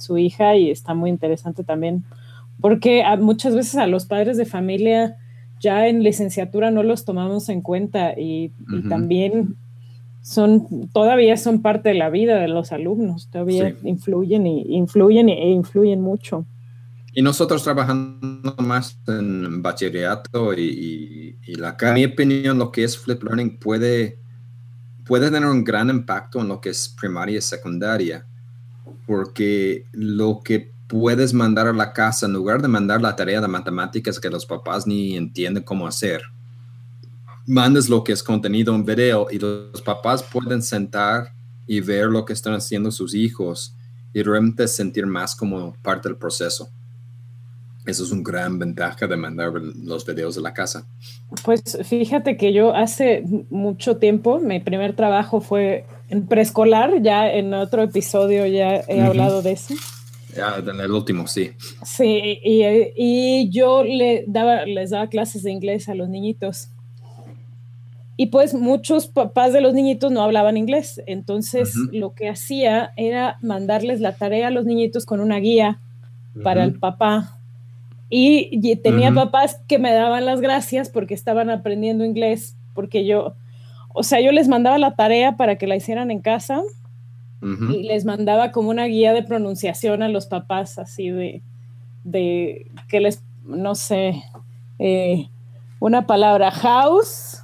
[0.00, 2.02] su hija y está muy interesante también
[2.60, 5.18] porque muchas veces a los padres de familia
[5.60, 8.50] ya en licenciatura no los tomamos en cuenta y,
[8.88, 9.54] también
[10.20, 15.50] son todavía son parte de la vida de los alumnos, todavía influyen y influyen e
[15.50, 16.44] influyen mucho.
[17.12, 22.98] Y nosotros trabajando más en bachillerato y, y, la, en mi opinión, lo que es
[22.98, 24.21] flip learning puede
[25.06, 28.26] puede tener un gran impacto en lo que es primaria y secundaria,
[29.06, 33.48] porque lo que puedes mandar a la casa, en lugar de mandar la tarea de
[33.48, 36.22] matemáticas que los papás ni entienden cómo hacer,
[37.46, 41.32] mandes lo que es contenido en video y los papás pueden sentar
[41.66, 43.74] y ver lo que están haciendo sus hijos
[44.12, 46.70] y realmente sentir más como parte del proceso.
[47.84, 50.86] Eso es un gran ventaja de mandar los videos de la casa.
[51.44, 57.54] Pues fíjate que yo hace mucho tiempo, mi primer trabajo fue en preescolar, ya en
[57.54, 59.74] otro episodio ya he hablado de eso.
[60.36, 61.50] Ya, en el último, sí.
[61.84, 62.62] Sí, y,
[62.96, 66.68] y, yo le daba, les daba clases de inglés a los niñitos.
[68.16, 71.02] Y pues muchos papás de los niñitos no hablaban inglés.
[71.06, 75.80] Entonces lo que hacía era mandarles la tarea a los niñitos con una guía
[76.42, 77.41] para el papá
[78.14, 83.34] y, tenía papás que me daban las gracias porque estaban aprendiendo inglés, porque yo,
[83.94, 86.60] o sea, yo les mandaba la tarea para que la hicieran en casa
[87.40, 91.40] y les mandaba como una guía de pronunciación a los papás, así de,
[92.04, 94.22] de que les, no sé,
[94.78, 95.28] eh,
[95.80, 97.42] una palabra house,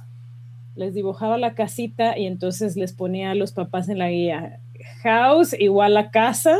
[0.75, 4.59] les dibujaba la casita y entonces les ponía a los papás en la guía
[5.01, 6.55] house igual a casa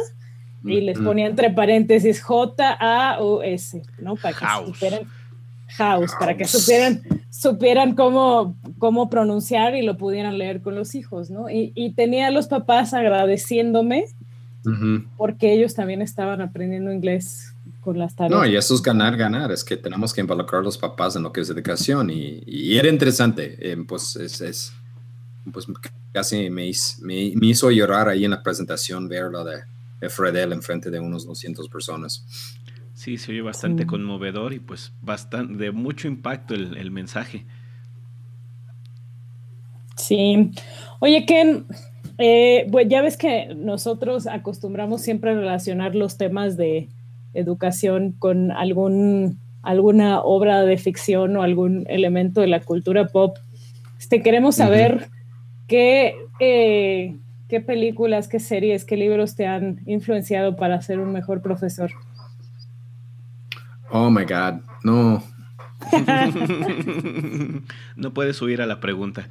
[0.63, 4.15] y les ponía entre paréntesis J-A-U-S, ¿no?
[4.15, 5.02] Para que supieran
[5.78, 11.30] house, para que supieran, supieran cómo, cómo pronunciar y lo pudieran leer con los hijos,
[11.30, 11.50] ¿no?
[11.50, 14.06] Y, y tenía a los papás agradeciéndome
[15.17, 18.39] porque ellos también estaban aprendiendo inglés con las tareas.
[18.39, 21.24] No, y eso es ganar, ganar, es que tenemos que involucrar a los papás en
[21.24, 24.74] lo que es educación y, y era interesante, eh, pues es, es
[25.52, 25.65] pues
[26.12, 26.69] casi me,
[27.02, 29.62] me, hizo llorar ahí en la presentación verlo de
[30.08, 32.26] Fredel en frente de unos 200 personas.
[32.94, 37.46] Sí, se oye bastante conmovedor y pues bastante de mucho impacto el, el mensaje.
[39.96, 40.52] Sí.
[41.00, 41.66] Oye, Ken,
[42.18, 46.90] eh, pues ya ves que nosotros acostumbramos siempre a relacionar los temas de
[47.34, 53.38] educación con algún, alguna obra de ficción o algún elemento de la cultura pop.
[53.98, 55.10] Este, queremos saber
[55.68, 57.18] qué, eh,
[57.50, 61.92] qué películas, qué series, qué libros te han influenciado para ser un mejor profesor.
[63.90, 65.24] Oh my God, no.
[67.96, 69.28] no puedes subir a la pregunta.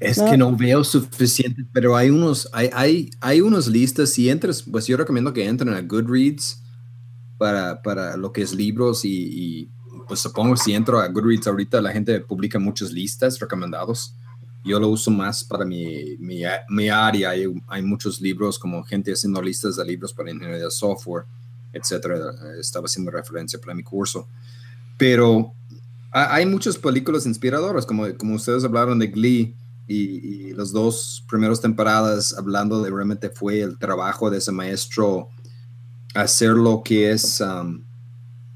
[0.00, 4.08] Es que no veo suficiente, pero hay unos, hay, hay, hay unos listas.
[4.08, 6.62] Si entras, pues yo recomiendo que entren a Goodreads
[7.36, 9.70] para, para lo que es libros y,
[10.08, 14.16] pues supongo si entro a Goodreads ahorita la gente publica muchas listas recomendados.
[14.64, 17.30] Yo lo uso más para mi, mi, mi área.
[17.30, 21.24] Hay, hay, muchos libros como gente haciendo listas de libros para ingeniería de software,
[21.72, 22.16] etcétera.
[22.58, 24.28] Estaba haciendo referencia para mi curso.
[24.98, 25.54] Pero
[26.12, 32.34] hay muchas películas inspiradoras, como, como ustedes hablaron de Glee y, las dos primeras temporadas
[32.36, 35.30] hablando de realmente fue el trabajo de ese maestro
[36.14, 37.82] hacer lo que es um,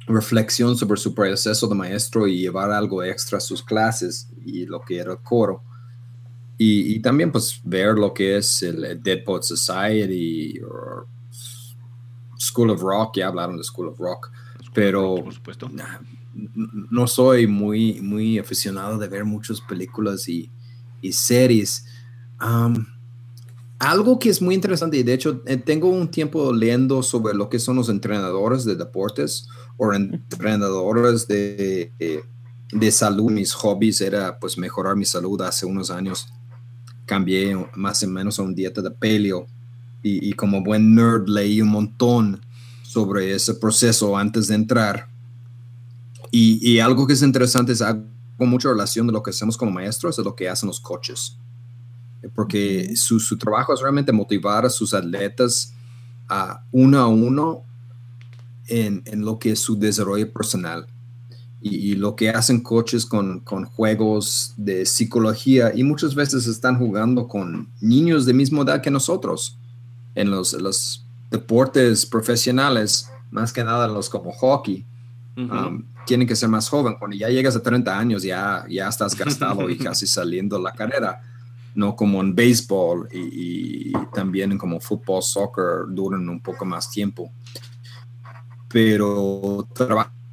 [0.07, 4.81] reflexión sobre su proceso de maestro y llevar algo extra a sus clases y lo
[4.81, 5.63] que era el coro.
[6.57, 11.07] Y, también pues ver lo que es el, Dead Poet Society o
[12.39, 14.31] School of Rock, ya hablaron de School of Rock,
[14.73, 15.71] pero por supuesto.
[16.91, 20.51] no soy muy, muy aficionado de ver muchas películas y,
[21.01, 21.87] y series.
[23.79, 27.49] algo que es muy interesante, y de hecho eh, tengo un tiempo leyendo sobre lo
[27.49, 31.93] que son los entrenadores de deportes o entrenadores de,
[32.73, 33.31] de, salud.
[33.31, 36.29] Mis hobbies era pues mejorar mi salud hace unos años.
[37.15, 39.47] Cambié más o menos a un dieta de paleo
[40.03, 42.41] y, y como buen nerd leí un montón
[42.83, 45.09] sobre ese proceso antes de entrar.
[46.33, 47.85] Y, y, algo que es interesante es
[48.37, 51.39] con mucha relación de lo que hacemos como maestros es lo que hacen los coaches.
[52.35, 55.73] Porque su, su, trabajo es realmente motivar a sus atletas
[56.29, 57.63] a uno a uno
[58.67, 60.89] en, en lo que es su desarrollo personal.
[61.67, 67.27] Y, lo que hacen coaches con, con, juegos de psicología y muchas veces están jugando
[67.27, 69.57] con niños de misma edad que nosotros
[70.15, 74.85] en los, los deportes profesionales, más que nada los como hockey
[76.07, 76.97] tienen que ser más joven.
[76.99, 81.21] Cuando ya llegas a 30 años, ya, ya estás gastado y casi saliendo la carrera.
[81.75, 87.33] No como en béisbol y, también como fútbol, soccer, duran un poco más tiempo.
[88.69, 89.67] Pero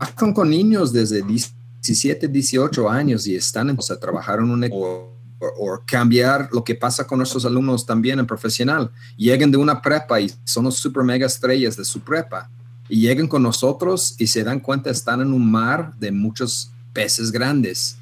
[0.01, 5.13] trabajan con niños desde 17, 18 años y están en, a trabajar en un o,
[5.39, 8.91] o, cambiar lo que pasa con nuestros alumnos también en profesional.
[9.15, 12.49] Llegan de una prepa y son los super mega estrellas de su prepa
[12.89, 17.31] y llegan con nosotros y se dan cuenta están en un mar de muchos peces
[17.31, 17.97] grandes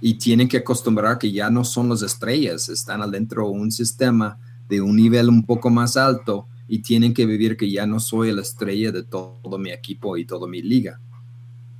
[0.00, 4.38] y tienen que acostumbrar que ya no son las estrellas, están adentro de un sistema
[4.68, 8.32] de un nivel un poco más alto y tienen que vivir que ya no soy
[8.32, 11.00] la estrella de todo mi equipo y toda mi liga.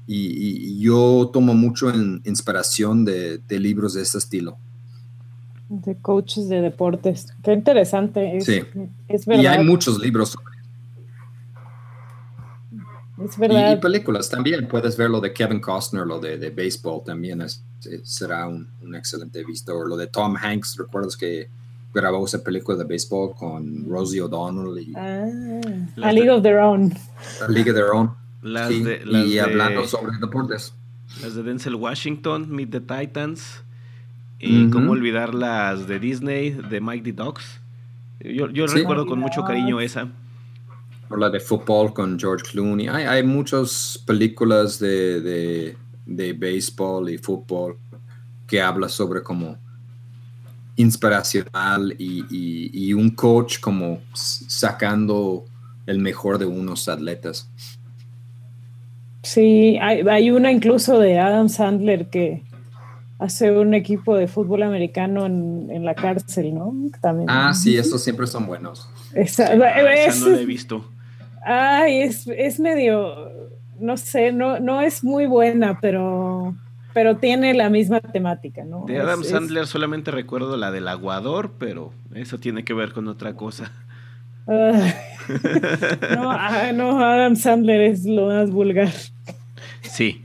[0.07, 4.59] Y, yo tomo mucho en inspiración de, libros de este estilo.
[5.69, 7.27] De coaches de deportes.
[7.43, 8.41] Qué interesante.
[8.41, 8.63] sí.
[9.09, 9.43] Es verdad.
[9.43, 10.55] Y hay muchos libros sobre
[13.17, 17.63] y, películas también, puedes ver lo de Kevin Costner, lo de, de béisbol también es,
[18.03, 19.77] será un, un, excelente visto.
[19.77, 21.49] O lo de Tom Hanks, ¿recuerdas que
[21.93, 24.79] grabó esa película de béisbol con Rosie O'Donnell?
[24.79, 25.27] Y, ah,
[26.03, 26.93] A League of Their Own.
[27.41, 28.11] A League of Their Own.
[28.45, 30.75] Las de, y hablando sobre deportes.
[31.23, 33.65] Las de Denzel Washington, Meet the Titans.
[34.39, 37.61] Y cómo olvidar las de Disney, de Mike the Dogs.
[38.21, 40.11] Yo, yo recuerdo con mucho cariño esa
[41.17, 42.89] la de fútbol con George Clooney.
[42.89, 45.77] Hay, hay muchas películas de, de,
[46.07, 47.79] de, béisbol y fútbol
[48.47, 49.57] que habla sobre como
[50.77, 55.45] inspiracional y, y, un coach como sacando
[55.87, 57.49] el mejor de unos atletas.
[59.25, 62.45] Sí, hay, hay una incluso de Adam Sandler que
[63.19, 66.75] hace un equipo de fútbol americano en, en la cárcel, ¿no?
[67.01, 67.31] También.
[67.31, 68.89] Ah, sí, esos siempre son buenos.
[69.15, 70.85] Esa, no lo he visto.
[71.43, 73.31] Ay, es, es medio,
[73.81, 76.55] no sé, no, no es muy buena, pero,
[76.93, 78.85] pero tiene la misma temática, ¿no?
[78.87, 83.35] De Adam Sandler solamente recuerdo la del aguador, pero eso tiene que ver con otra
[83.35, 83.73] cosa.
[86.17, 88.93] no, ah, no, Adam Sandler es lo más vulgar.
[89.83, 90.25] Sí.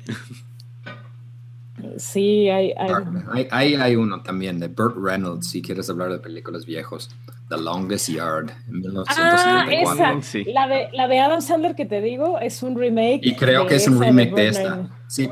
[1.97, 2.91] Sí, hay, hay...
[3.31, 7.09] Ahí hay, hay, uno también de Burt Reynolds, si quieres hablar de películas viejos.
[7.49, 10.05] The Longest Yard, en 1974.
[10.05, 10.51] Ah, esa.
[10.51, 13.21] La, de, la de Adam Sandler que te digo es un remake.
[13.23, 14.87] Y creo que es un remake de, esta.
[15.07, 15.29] Sí.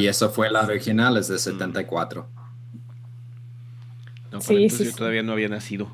[0.00, 2.28] Y eso fue la original, es de 74.
[4.32, 5.88] No, sí, sí, yo todavía no había nacido.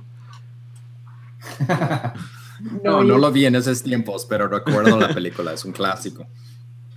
[2.84, 6.26] no, no, lo vi en esos tiempos, pero recuerdo la película, es un clásico.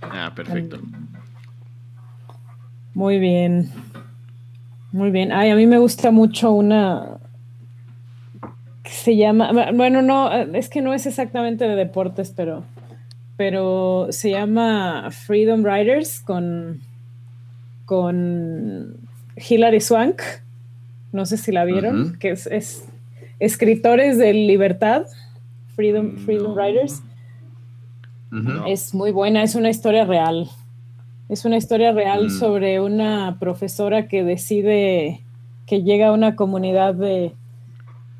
[0.00, 0.78] Ah, perfecto.
[2.94, 3.70] Muy bien.
[4.92, 5.32] Muy bien.
[5.32, 7.18] Ay, a mí me gusta mucho una
[8.84, 12.64] que se llama, bueno, no, es que no es exactamente de deportes, pero,
[13.36, 16.80] pero se llama Freedom Riders con,
[17.86, 18.96] con
[19.36, 20.20] Hilary Swank.
[21.12, 22.84] No sé si la vieron, que es,
[23.40, 25.06] escritores de libertad,
[25.74, 27.02] Freedom, Freedom Riders.
[28.66, 30.48] Es muy buena, es una historia real.
[31.28, 32.30] Es una historia real mm.
[32.30, 35.20] sobre una profesora que decide
[35.66, 37.32] que llega a una comunidad de,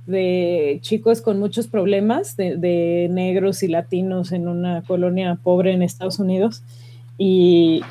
[0.07, 6.19] de chicos con muchos problemas, de, negros y latinos en una colonia pobre en Estados
[6.19, 6.63] Unidos.
[7.19, 7.83] Y,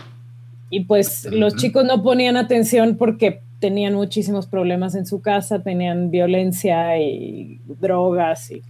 [0.87, 6.99] pues los chicos no ponían atención porque tenían muchísimos problemas en su casa, tenían violencia
[6.99, 8.61] y drogas y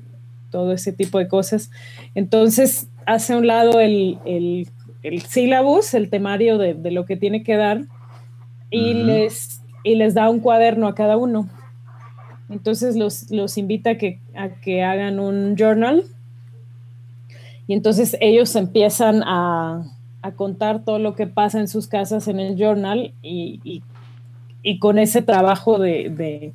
[0.53, 1.69] todo ese tipo de cosas.
[2.15, 4.17] Entonces hace un lado el
[5.03, 7.83] el sílabus, el temario de, lo que tiene que dar,
[8.71, 11.49] y, les, y les da un cuaderno a cada uno.
[12.49, 16.03] Entonces los, invita a que, a que hagan un journal
[17.67, 19.89] y entonces ellos empiezan a,
[20.37, 23.83] contar todo lo que pasa en sus casas en el journal y,
[24.79, 26.53] con ese trabajo de,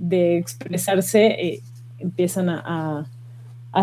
[0.00, 1.60] expresarse eh,
[1.98, 3.06] empiezan a, a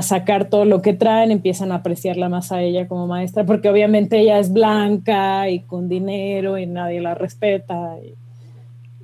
[0.02, 4.20] sacar todo lo que traen, empiezan a apreciarla más a ella como maestra, porque obviamente
[4.20, 7.96] ella es blanca y con dinero y nadie la respeta.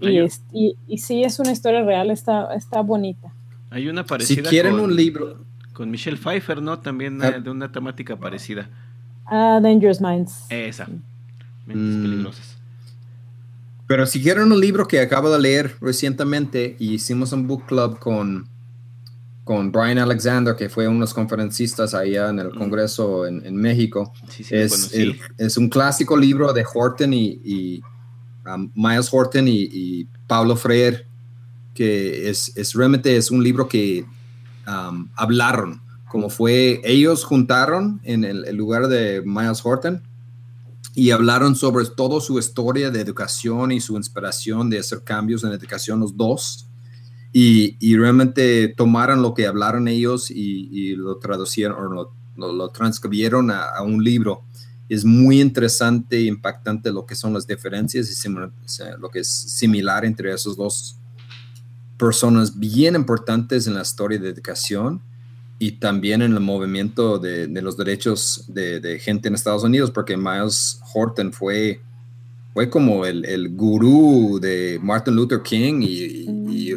[0.02, 3.32] Y, y, sí, es una historia real, está, está bonita.
[3.70, 4.44] Hay una parecida.
[4.44, 5.40] Si quieren un libro.
[5.74, 6.80] Con Michelle Pfeiffer, ¿no?
[6.80, 7.32] También ah.
[7.40, 8.70] de una temática parecida.
[9.26, 10.46] Ah, Dangerous Minds.
[10.50, 10.88] Esa.
[11.66, 12.02] Mentes mm.
[12.04, 12.58] peligrosas.
[13.88, 18.00] Pero si quieren un libro que acabo de leer recientemente, y hicimos un book club
[18.00, 18.48] con
[19.44, 22.58] con Brian Alexander, que fue unos conferencistas allá en el mm.
[22.58, 24.14] Congreso en, México.
[24.50, 24.94] es,
[25.38, 27.82] es, un clásico libro de Horton y,
[28.46, 31.06] um, Miles Horton y, Pablo Freire,
[31.74, 34.06] que es, es, realmente es un libro que
[34.68, 40.04] um, hablaron, como fue, ellos juntaron en el, el lugar de Miles Horton
[40.94, 45.52] y hablaron sobre toda su historia de educación y su inspiración de hacer cambios en
[45.52, 46.71] educación los dos
[47.34, 54.04] y, realmente tomaron lo que hablaron ellos y, lo traducieron o lo, transcribieron a, un
[54.04, 54.44] libro.
[54.90, 58.30] Es muy interesante e impactante lo que son las diferencias y
[59.00, 60.98] lo que es similar entre esas dos
[61.98, 65.02] personas bien importantes en la historia de educación
[65.60, 70.18] y también en el movimiento de, los derechos de, de, gente en Estados Unidos, porque
[70.18, 71.80] Miles Horton fue
[72.54, 76.26] fue como el, el gurú de Martin Luther King y,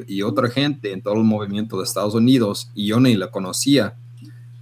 [0.07, 3.97] y, otra gente en todo el movimiento de Estados Unidos y yo ni la conocía,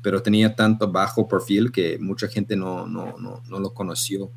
[0.03, 4.31] pero tenía tanto bajo perfil que mucha gente no, no, no, no lo conoció.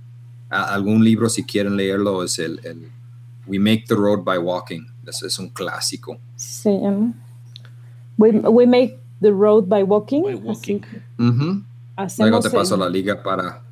[0.49, 2.89] algún libro, si quieren leerlo, es el, el,
[3.47, 4.87] We Make the Road by Walking.
[5.05, 6.17] Ese es un clásico.
[6.35, 6.69] Sí.
[8.17, 10.23] we, we, Make the Road by Walking.
[10.23, 10.81] By walking.
[12.17, 13.64] Luego te paso la liga para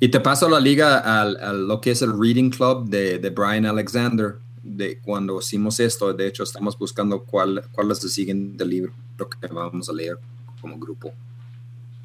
[0.00, 3.66] y te paso la liga a, lo que es el Reading Club de, de, Brian
[3.66, 6.12] Alexander, de cuando hicimos esto.
[6.12, 10.18] De hecho, estamos buscando cuál, cuál es el siguiente libro lo que vamos a leer
[10.60, 11.12] como grupo.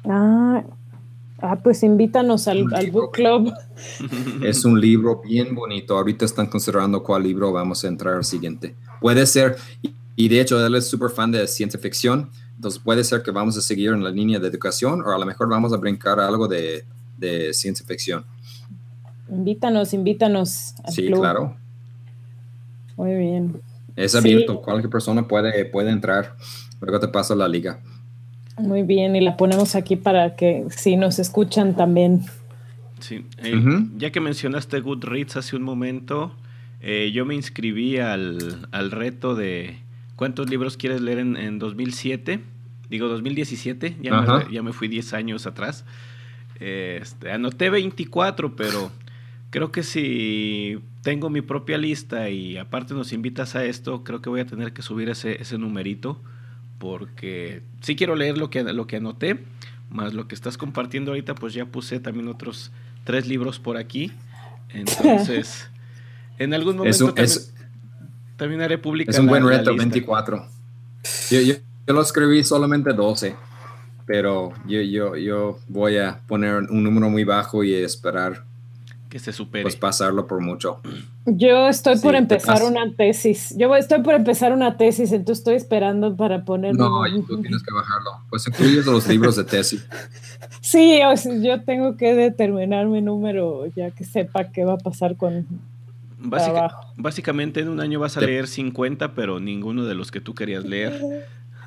[0.04, 0.62] Ah,
[1.42, 3.52] ah pues invítanos al, book club.
[4.42, 5.96] Es un libro bien bonito.
[5.96, 8.74] Ahorita están considerando cuál libro vamos a entrar al siguiente.
[9.00, 9.56] Puede ser,
[10.16, 13.56] y de hecho él es súper fan de ciencia ficción, entonces puede ser que vamos
[13.56, 16.46] a seguir en la línea de educación o a lo mejor vamos a brincar algo
[16.46, 16.84] de
[17.20, 18.24] de ciencia ficción.
[19.30, 20.74] Invítanos, invítanos.
[20.88, 21.56] sí, claro.
[22.96, 23.60] Muy bien.
[23.96, 26.36] Es abierto, cualquier persona puede, puede entrar.
[26.80, 27.80] Luego te paso la liga.
[28.58, 32.24] Muy bien, y la ponemos aquí para que si nos escuchan también.
[32.98, 33.62] Sí, eh,
[33.96, 36.34] ya que mencionaste Goodreads hace un momento,
[36.80, 38.60] eh, yo me inscribí al,
[38.90, 39.78] reto de
[40.16, 42.40] cuántos libros quieres leer en, 2007,
[42.90, 45.84] digo 2017, ya me, ya me, fui 10 años atrás.
[46.60, 48.90] Este, anoté 24, pero
[49.50, 54.28] creo que si tengo mi propia lista y aparte nos invitas a esto, creo que
[54.28, 56.20] voy a tener que subir ese, ese numerito
[56.78, 59.44] porque sí quiero leer lo que, lo que anoté,
[59.90, 62.70] más lo que estás compartiendo ahorita, pues ya puse también otros
[63.04, 64.12] tres libros por aquí.
[64.70, 65.66] Entonces,
[66.38, 67.54] En algún momento Es un, también, es,
[68.38, 69.84] también haré pública es un la- buen reto, lista.
[69.84, 70.46] 24.
[71.30, 71.54] Yo, yo,
[71.86, 73.36] yo lo escribí solamente 12,
[74.06, 78.44] pero yo, yo, yo voy a poner un número muy bajo y esperar
[79.08, 79.62] Que se supere.
[79.62, 80.80] pues pasarlo por mucho.
[81.26, 83.54] Yo estoy Sí, por empezar una tesis.
[83.56, 86.74] Yo estoy por empezar una tesis, entonces estoy esperando para poner.
[86.76, 88.10] No, tú tienes que bajarlo.
[88.30, 89.86] Pues incluyes los libros de tesis.
[90.62, 94.78] Sí, o sea, yo tengo que determinar mi número ya que sepa qué va a
[94.78, 95.46] pasar con
[96.18, 96.92] Básica- trabajo.
[96.96, 100.64] básicamente en un año vas a leer 50, pero ninguno de los que tú querías
[100.64, 101.00] leer.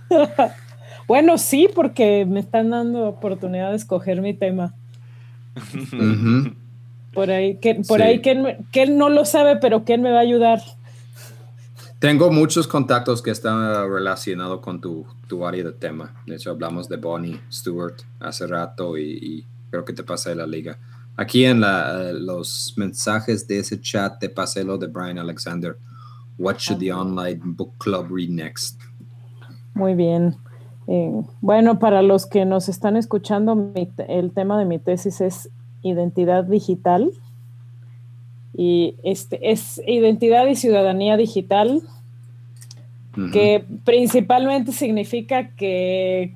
[1.08, 4.74] Bueno, sí, porque me están dando oportunidad de escoger mi tema.
[7.14, 8.04] Por ahí, que, por Sí.
[8.04, 10.62] ahí que, él no lo sabe, pero ¿quién me va a ayudar?
[12.00, 16.14] Tengo muchos contactos que están relacionados con tu, tu área de tema.
[16.26, 20.46] De hecho, hablamos de Bonnie Stewart hace rato y, y creo que te pasé la
[20.48, 20.78] liga.
[21.16, 25.78] Aquí en la, los mensajes de ese chat te pasé lo de Brian Alexander.
[26.40, 28.82] What should the online book club read next?
[29.76, 30.36] Muy bien.
[30.88, 35.50] Eh, bueno, para los que nos están escuchando, mi el tema de mi tesis es
[35.82, 37.12] identidad digital.
[38.56, 41.82] Y este es identidad y ciudadanía digital,
[43.32, 46.36] que principalmente significa que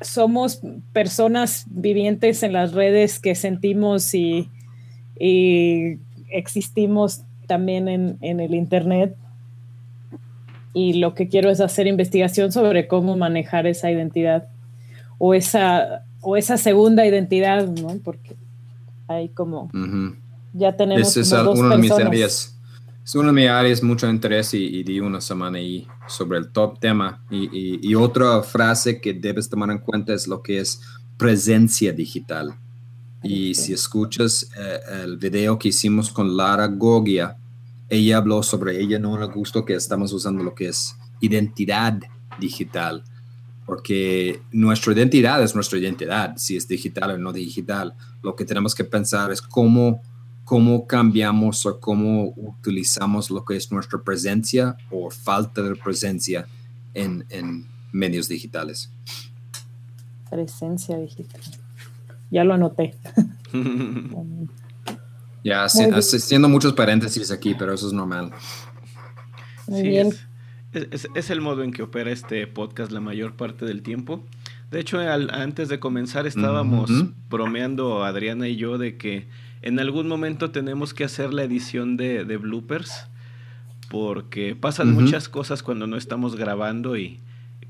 [0.00, 0.60] somos
[0.92, 4.48] personas vivientes en las redes que sentimos y,
[5.18, 5.98] y
[6.30, 9.16] existimos también en, en el Internet.
[10.78, 14.48] Y lo que quiero es hacer investigación sobre cómo manejar esa identidad
[15.18, 17.98] o esa, o esa segunda identidad, ¿no?
[18.04, 18.36] Porque
[19.08, 20.14] hay como, Ujú.
[20.52, 22.08] ya tenemos Ese es como dos una de mis personas.
[22.12, 22.54] áreas.
[23.04, 26.50] Es una de mis áreas, mucho interés y, y di una semana ahí sobre el
[26.52, 27.24] top tema.
[27.30, 30.80] Y, y- y otra frase que debes tomar en cuenta es lo que es
[31.16, 32.54] presencia digital.
[33.22, 33.62] Y Sí.
[33.62, 37.36] si escuchas eh, el video que hicimos con Lara Gogia,
[37.88, 41.98] ella habló sobre ella no le gustó que estamos usando lo que es identidad
[42.38, 43.02] digital,
[43.66, 47.94] porque nuestra identidad es nuestra identidad, si es digital o no digital.
[48.22, 50.02] Lo que tenemos que pensar es cómo,
[50.44, 56.46] cómo cambiamos o cómo utilizamos lo que es nuestra presencia o falta de presencia
[56.94, 58.90] en, en medios digitales.
[60.30, 61.40] Presencia digital.
[62.30, 62.94] Ya lo anoté.
[65.44, 68.32] Ya haciendo muchos paréntesis aquí, pero eso es normal.
[69.66, 70.08] Muy Sí, bien.
[70.72, 74.24] Es, es- es el modo en que opera este podcast la mayor parte del tiempo.
[74.70, 76.90] De hecho, al- antes de comenzar estábamos
[77.30, 79.28] bromeando Adriana y yo de que
[79.62, 83.06] en algún momento tenemos que hacer la edición de, de bloopers
[83.90, 87.20] porque pasan muchas cosas cuando no estamos grabando y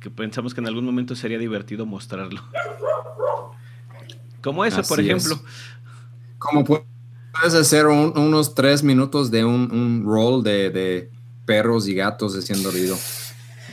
[0.00, 2.42] que pensamos que en algún momento sería divertido mostrarlo.
[4.42, 5.24] Como ese, por Así es.
[5.26, 5.44] ejemplo.
[6.38, 6.84] Como pu-
[7.40, 11.10] puedes hacer un- unos tres minutos de un, un roll de, de
[11.46, 12.96] perros y gatos haciendo ruido.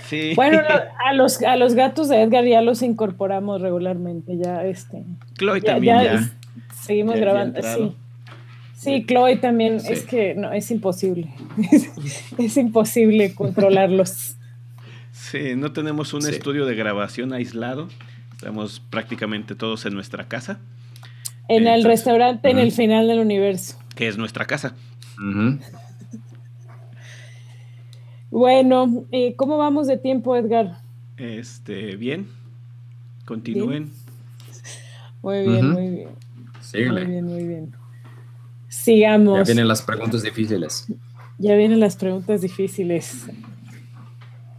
[0.10, 0.34] Sí.
[0.36, 0.60] Bueno,
[1.06, 5.04] a los, a los gatos de Edgar ya los incorporamos regularmente, ya este.
[5.38, 6.14] Chloe ya- también ya ya.
[6.20, 6.32] es-
[6.86, 7.96] seguimos grabando, sí.
[8.78, 9.94] Sí, Chloe también, Sí.
[9.94, 11.34] es que no, es imposible.
[12.38, 14.36] es imposible controlarlos.
[15.12, 16.30] Sí, no tenemos un Sí.
[16.32, 17.88] estudio de grabación aislado.
[18.34, 20.60] Estamos prácticamente todos en nuestra casa,
[21.48, 23.78] En el restaurante en el final del universo.
[23.96, 24.76] que es nuestra casa.
[28.32, 30.80] Bueno, eh, ¿cómo vamos de tiempo, Edgar?
[31.18, 32.28] Este, bien.
[33.26, 33.92] Continúen.
[35.22, 36.10] Muy bien, muy bien.
[36.10, 37.06] Muy Síguele.
[37.06, 37.76] bien, muy bien.
[38.68, 39.38] Sigamos.
[39.40, 40.88] Ya vienen las preguntas difíciles.
[41.38, 43.26] Ya vienen las preguntas difíciles.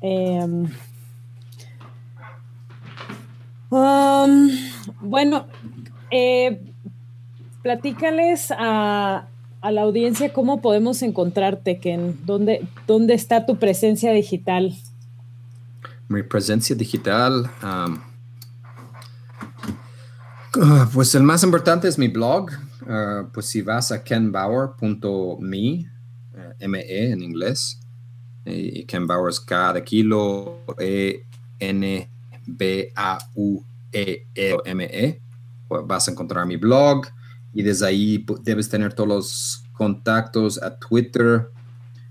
[0.00, 0.68] Em,
[3.70, 4.50] um,
[5.00, 5.46] bueno,
[6.10, 6.60] eh,
[7.66, 9.26] platícales a,
[9.60, 12.16] a la audiencia cómo podemos encontrarte, Ken.
[12.24, 14.72] ¿Dónde, ¿Dónde está tu presencia digital?
[16.06, 17.50] Mi presencia digital.
[17.64, 17.98] um,
[20.62, 22.52] ah, pues el más importante es mi blog.
[22.86, 25.88] Ah, pues si vas a kenbauer.me, eh,
[26.60, 27.80] M-E en inglés,
[28.44, 29.44] y, Ken Bauer es
[29.74, 31.24] de kilo, E,
[33.34, 35.20] U, E.
[35.66, 37.08] Pues vas a encontrar mi blog
[37.56, 41.48] y desde ahí debes tener todos los contactos a Twitter,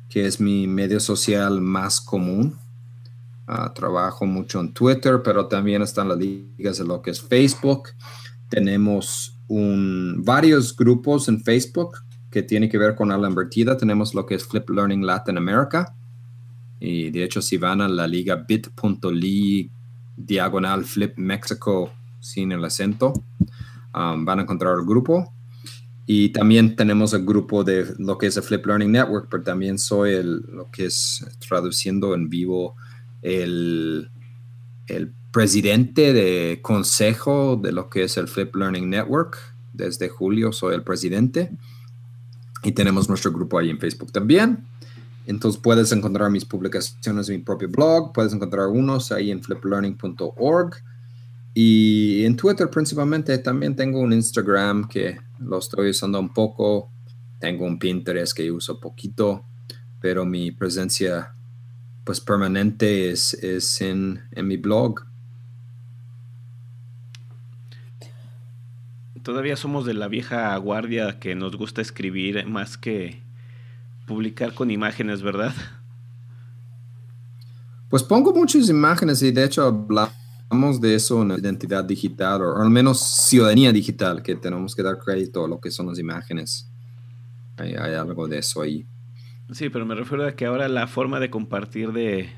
[0.10, 2.58] que es mi medio social más común.
[3.46, 7.90] Ah, trabajo mucho en Twitter, pero también están las ligas de lo que es Facebook.
[8.50, 11.98] Tenemos un, varios grupos en Facebook
[12.32, 13.78] que tienen que ver con la invertida.
[13.78, 15.96] Tenemos lo que es Flip Learning Latin America.
[16.80, 19.72] Y de hecho, si van a la liga bit.ly
[20.18, 23.14] diagonal Flip Mexico sin el acento,
[23.94, 25.35] um, van a encontrar el grupo.
[26.08, 29.80] Y también tenemos el grupo de lo que es el Flip Learning Network, pero también
[29.80, 32.76] soy el, lo que es traduciendo en vivo
[33.24, 34.12] el,
[34.88, 39.38] el presidente de consejo de lo que es el Flip Learning Network.
[39.74, 41.52] Desde julio soy el presidente.
[42.64, 44.64] Y tenemos nuestro grupo ahí en Facebook también.
[45.26, 50.76] Entonces puedes encontrar mis publicaciones en mi propio blog, puedes encontrar unos ahí en fliplearning.org
[51.58, 56.92] y en Twitter principalmente también tengo un Instagram que lo estoy usando un poco,
[57.40, 59.46] tengo un Pinterest que uso poquito,
[60.02, 61.34] pero mi presencia
[62.04, 65.06] pues permanente es, es en, en mi blog.
[69.24, 73.24] Todavía somos de la vieja guardia que nos gusta escribir más que
[74.06, 75.56] publicar con imágenes, ¿verdad?
[77.90, 82.70] Pues pongo muchas imágenes y de hecho hablamos de eso en identidad digital o, al
[82.70, 86.70] menos ciudadanía digital, que tenemos que dar crédito a lo que son las imágenes.
[87.58, 88.86] Hay, algo de eso ahí.
[89.52, 92.30] Sí, pero me refiero a que ahora la forma de compartir de,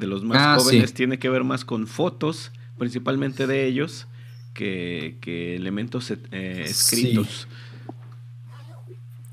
[0.00, 4.06] los más ah, jóvenes tiene que ver más con fotos, principalmente de ellos,
[4.52, 5.18] que,
[5.56, 7.48] elementos eh, escritos.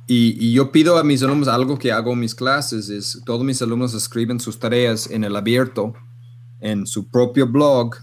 [0.07, 3.61] Y, yo pido a mis alumnos algo que hago en mis clases, es todos mis
[3.61, 5.93] alumnos escriben sus tareas en el abierto,
[6.59, 7.95] en su propio blog,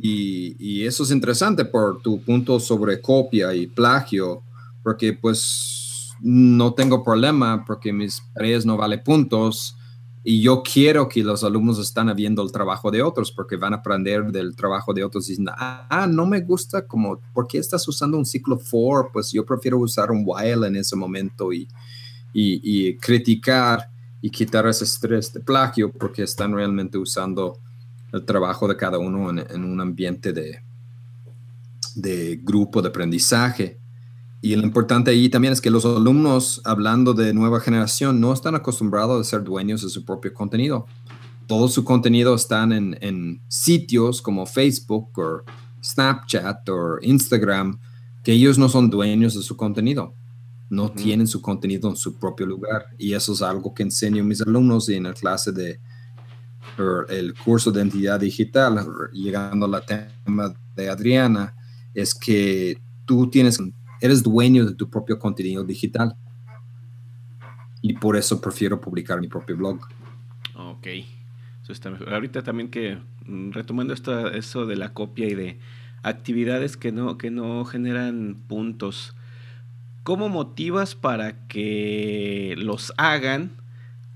[0.00, 4.42] y, y, eso es interesante por tu punto sobre copia y plagio,
[4.82, 9.76] porque pues no tengo problema porque mis tareas no valen puntos
[10.22, 13.76] y yo quiero que los alumnos están viendo el trabajo de otros porque van a
[13.76, 18.18] aprender del trabajo de otros diciendo, ah, no me gusta como, ¿por qué estás usando
[18.18, 19.10] un ciclo for?
[19.12, 21.66] Pues yo prefiero usar un while en ese momento y,
[22.34, 23.88] y, criticar
[24.20, 27.58] y quitar ese estrés de plagio porque están realmente usando
[28.12, 30.62] el trabajo de cada uno en, en un ambiente de,
[31.94, 33.78] de grupo de aprendizaje.
[34.42, 38.54] Y lo importante ahí también es que los alumnos, hablando de nueva generación, no están
[38.54, 40.86] acostumbrados a ser dueños de su propio contenido.
[41.46, 45.42] Todo su contenido están en, sitios como Facebook o
[45.82, 47.78] Snapchat o Instagram,
[48.22, 50.14] que ellos no son dueños de su contenido.
[50.70, 52.86] No tienen su contenido en su propio lugar.
[52.96, 55.80] Y eso es algo que enseño a mis alumnos en la clase de
[57.08, 61.54] el curso de identidad digital, llegando al tema de Adriana,
[61.94, 63.58] es que tú tienes
[64.00, 66.16] eres dueño de tu propio contenido digital.
[67.82, 69.80] Y por eso prefiero publicar mi propio blog.
[70.54, 70.86] Ok.
[72.08, 75.58] Ahorita también que mm, retomando esto, eso de la copia y de
[76.02, 79.14] actividades que no, que no generan puntos,
[80.02, 83.52] ¿cómo motivas para que los hagan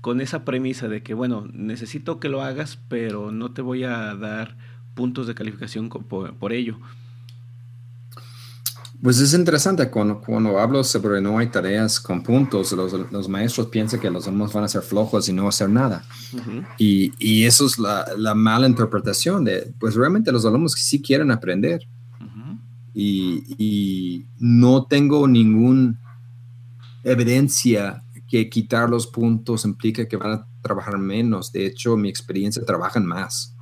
[0.05, 4.13] con esa premisa de que, bueno, necesito que lo hagas, pero no te voy a
[4.13, 4.55] dar
[4.93, 6.77] puntos de calificación por ello?
[9.01, 13.65] Pues es interesante cuando, cuando hablo sobre no hay tareas con puntos, los, los maestros
[13.69, 16.05] piensan que los alumnos van a ser flojos y no hacer nada.
[16.77, 21.31] y, y, eso es la, la, mala interpretación de, pues realmente los alumnos sí quieren
[21.31, 21.81] aprender.
[22.93, 25.99] y, y, no tengo ninguna
[27.03, 31.51] evidencia que quitar los puntos implica que van a trabajar menos.
[31.51, 33.55] De hecho, mi experiencia trabajan más.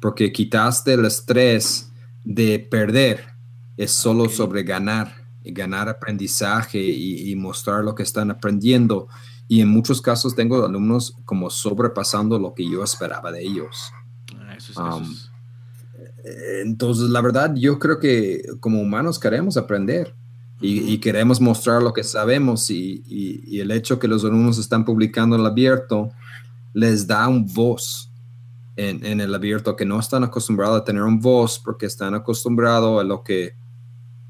[0.00, 1.90] Porque quitaste el estrés
[2.24, 3.32] de perder
[3.76, 9.08] es solo sobre ganar, y ganar aprendizaje y, mostrar lo que están aprendiendo.
[9.48, 13.92] Y en muchos casos tengo alumnos como sobrepasando lo que yo esperaba de ellos.
[14.76, 15.16] Ah, um,
[16.64, 20.14] entonces, la verdad, yo creo que como humanos queremos aprender
[20.62, 25.34] y, queremos mostrar lo que sabemos y, y, el hecho que los alumnos están publicando
[25.34, 26.10] en el abierto
[26.72, 28.10] les da un voz
[28.76, 33.00] en, en, el abierto que no están acostumbrados a tener un voz porque están acostumbrados
[33.00, 33.56] a lo que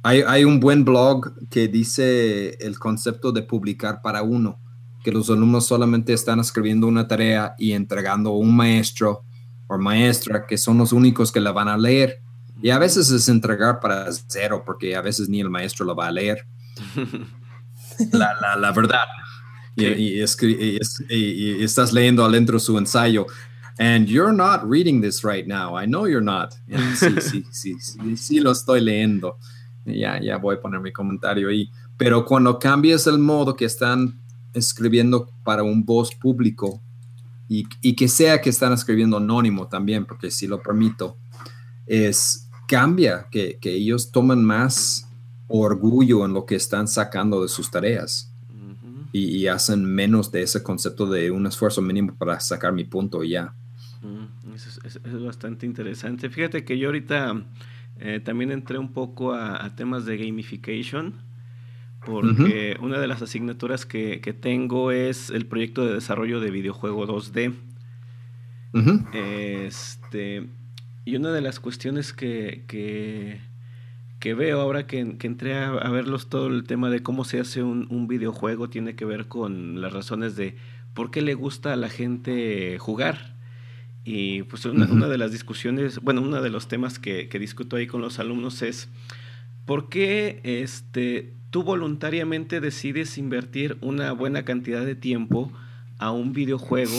[0.04, 4.58] hay, un buen blog que dice el concepto de publicar para uno,
[5.04, 9.24] que los alumnos solamente están escribiendo una tarea y entregando a un maestro
[9.68, 12.20] o maestra que son los únicos que la van a leer.
[12.62, 16.06] Y a veces es entregar para cero, porque a veces ni el maestro lo va
[16.06, 16.46] a leer.
[18.12, 19.04] la, verdad.
[19.76, 23.26] Y, estás leyendo adentro su ensayo.
[23.78, 25.76] And you're not reading this right now.
[25.76, 26.54] I know you're not.
[26.94, 29.38] sí, sí, sí, sí, sí, lo estoy leyendo
[29.84, 31.70] ya, ya voy a poner mi comentario ahí.
[31.96, 34.20] Pero cuando cambias el modo que están
[34.54, 36.82] escribiendo para un voz público
[37.48, 41.18] y, y, que sea que están escribiendo anónimo también, porque si lo permito,
[41.86, 45.06] es cambia, que, que ellos toman más
[45.46, 48.34] orgullo en lo que están sacando de sus tareas.
[49.12, 53.52] y, hacen menos de ese concepto de un esfuerzo mínimo para sacar mi punto ya.
[54.54, 56.30] Eso es, es, bastante interesante.
[56.30, 57.44] Fíjate que yo ahorita
[57.98, 61.12] eh, también entré un poco a, temas de gamification
[62.06, 67.52] porque una de las asignaturas que, tengo es el proyecto de desarrollo de videojuego 2D.
[69.12, 70.48] Este,
[71.04, 76.64] y una de las cuestiones que, que, veo ahora que, entré a, verlos todo el
[76.64, 80.56] tema de cómo se hace un, videojuego tiene que ver con las razones de
[80.94, 83.32] por qué le gusta a la gente jugar.
[84.04, 87.86] Y pues una, de las discusiones, bueno, uno de los temas que, que discuto ahí
[87.86, 88.88] con los alumnos es
[89.64, 95.52] ¿por qué este, tú voluntariamente decides invertir una buena cantidad de tiempo
[95.98, 96.98] a un videojuego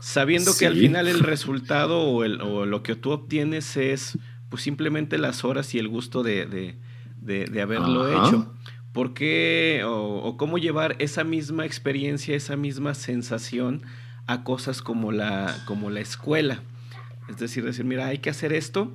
[0.00, 4.18] sabiendo que al final el resultado o, el, o, lo que tú obtienes es
[4.48, 6.46] pues simplemente las horas y el gusto de,
[7.20, 8.54] de, haberlo hecho?
[8.92, 13.82] ¿Por qué o, cómo llevar esa misma experiencia, esa misma sensación
[14.26, 16.62] a cosas como la, como la escuela?
[17.28, 18.94] Es decir, decir, mira, hay que hacer esto,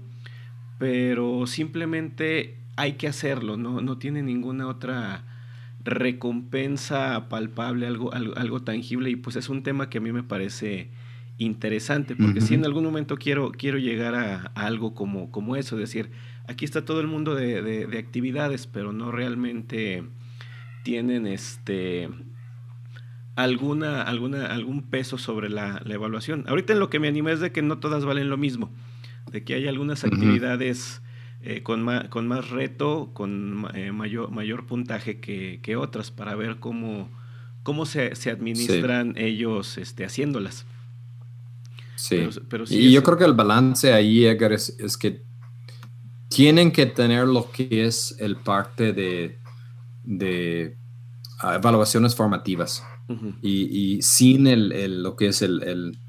[0.79, 5.23] pero simplemente hay que hacerlo, no, no tiene ninguna otra
[5.83, 10.89] recompensa palpable, algo, algo, tangible, y pues es un tema que a mí me parece
[11.37, 16.11] interesante, porque si en algún momento quiero, quiero llegar a, algo como, como eso, decir,
[16.47, 20.03] aquí está todo el mundo de, actividades, pero no realmente
[20.83, 22.09] tienen este
[23.35, 26.45] alguna, alguna, algún peso sobre la, evaluación.
[26.47, 28.71] Ahorita en lo que me animé es de que no todas valen lo mismo,
[29.31, 31.01] de que hay algunas actividades
[31.45, 37.09] eh, con, con, más reto, con eh, mayor, mayor puntaje que, otras, para ver cómo,
[37.63, 40.65] cómo se, administran ellos este, haciéndolas.
[41.97, 42.29] Sí.
[42.69, 45.23] y yo creo que el balance ahí, Edgar, es, que
[46.29, 49.37] tienen que tener lo que es el parte de,
[50.05, 50.77] de
[51.39, 52.83] ah, evaluaciones formativas.
[53.41, 55.99] y, sin el, lo que es el, el,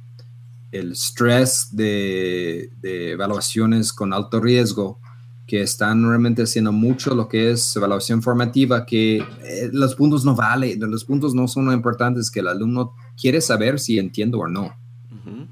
[0.71, 5.01] el stress de, de, evaluaciones con alto riesgo,
[5.47, 10.35] que están realmente haciendo mucho lo que es evaluación formativa, que eh, los puntos no
[10.35, 14.49] valen, los puntos no son lo importantes, que el alumno quiere saber si entiendo o
[14.49, 14.75] no,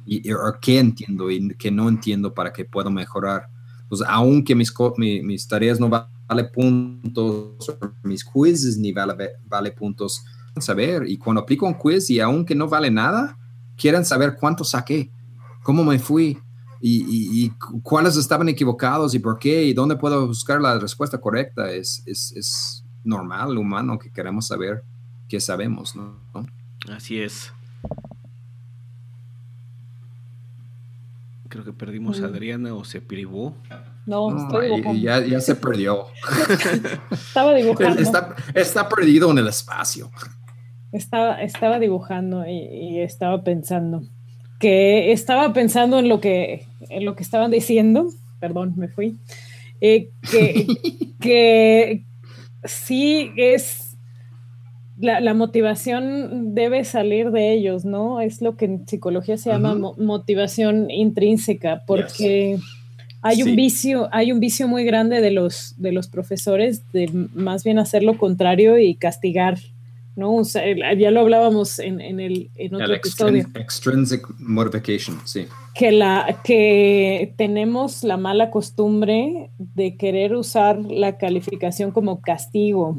[0.06, 3.48] y, o qué entiendo y qué no entiendo para que pueda mejorar.
[3.88, 10.24] Pues aunque mis, mis tareas no valen puntos, mis quizzes ni vale, vale puntos,
[10.58, 13.38] saber, y cuando aplico un quiz y aunque no vale nada,
[13.76, 15.10] quieren saber cuánto saqué,
[15.62, 16.38] cómo me fui,
[16.84, 17.50] y,
[17.82, 21.70] cuáles estaban equivocados y por qué y dónde puedo buscar la respuesta correcta.
[21.70, 24.82] Es, es, es normal, humano, que queremos saber
[25.28, 26.18] qué sabemos, ¿no?
[26.90, 27.52] Así es.
[31.48, 33.54] Creo que perdimos a Adriana o se privó.
[34.06, 35.00] No, estoy.
[35.00, 36.06] Ya, ya, se perdió.
[37.10, 38.00] estaba dibujando.
[38.00, 40.10] Está, está, perdido en el espacio.
[40.90, 44.02] Estaba, estaba dibujando y, y estaba pensando
[44.62, 48.06] que estaba pensando en lo que, en lo que estaban diciendo,
[48.38, 49.16] perdón, me fui,
[49.80, 50.68] eh, que,
[51.20, 52.04] que
[52.62, 53.96] sí es,
[55.00, 58.20] la, motivación debe salir de ellos, ¿no?
[58.20, 62.60] Es lo que en psicología se llama motivación intrínseca, porque
[63.20, 67.64] hay un vicio, hay un vicio muy grande de los, de los profesores de más
[67.64, 69.58] bien hacer lo contrario y castigar
[70.14, 70.42] ¿no?
[70.42, 73.46] ya lo hablábamos en, en el en otro episodio.
[73.54, 75.46] Extrinsic motivation, sí.
[75.74, 82.98] Que, la, que tenemos la mala costumbre de querer usar la calificación como castigo.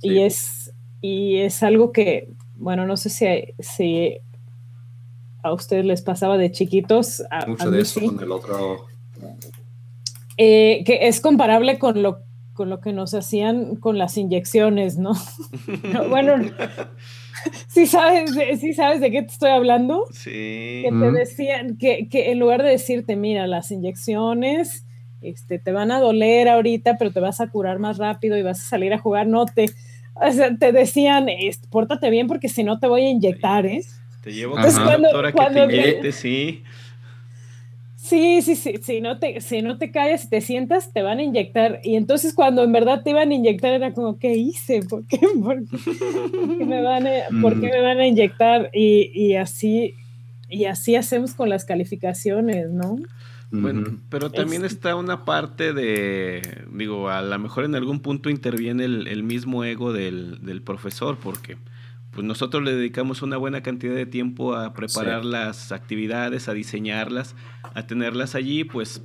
[0.00, 0.72] Y, es,
[1.02, 3.26] y es algo que, bueno, no sé si,
[3.58, 4.18] si
[5.42, 7.22] a ustedes les pasaba de chiquitos.
[7.46, 8.86] Mucho de eso con el otro.
[10.38, 12.27] Eh, que es comparable con lo
[12.58, 15.12] con lo que nos hacían con las inyecciones, ¿no?
[16.08, 16.34] bueno,
[17.68, 20.06] ¿sí sabes, ¿sí sabes de qué te estoy hablando?
[20.10, 20.82] Sí.
[20.82, 24.84] Que te decían que, que, en lugar de decirte, mira, las inyecciones
[25.20, 28.58] este, te van a doler ahorita, pero te vas a curar más rápido y vas
[28.60, 29.66] a salir a jugar, no te,
[30.14, 31.28] o sea, te decían,
[31.70, 33.84] pórtate bien porque si no te voy a inyectar, ¿eh?
[34.20, 36.64] Te llevo con la doctora que te inyecte, sí.
[38.08, 41.18] Sí, sí, sí, si no te, si no te callas y te sientas, te van
[41.18, 41.80] a inyectar.
[41.84, 44.82] Y entonces cuando en verdad te iban a inyectar era como, ¿qué hice?
[44.82, 48.70] ¿Por qué, me, van a, me van a inyectar?
[48.72, 49.94] Y, así,
[50.48, 52.96] y así hacemos con las calificaciones, ¿no?
[53.50, 58.84] Bueno, pero también está una parte de, digo, a lo mejor en algún punto interviene
[58.84, 61.58] el, mismo ego del, del profesor, porque
[62.18, 67.36] pues nosotros le dedicamos una buena cantidad de tiempo a preparar las actividades, a diseñarlas,
[67.74, 69.04] a tenerlas allí, pues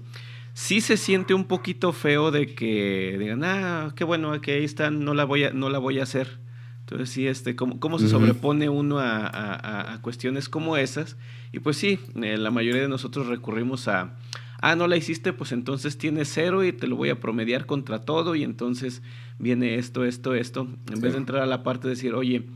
[0.54, 5.06] sí se siente un poquito feo de que digan, ah, qué bueno, que ahí están,
[5.06, 6.40] no la voy a, no la voy a hacer.
[6.80, 11.16] Entonces sí, este, ¿cómo, cómo se sobrepone uno a, cuestiones como esas?
[11.52, 14.18] Y pues sí, eh, la mayoría de nosotros recurrimos a,
[14.60, 18.00] ah, no la hiciste, pues entonces tienes cero y te lo voy a promediar contra
[18.00, 19.04] todo y entonces
[19.38, 22.48] viene esto, esto, esto, en vez de entrar a la parte de decir, oye,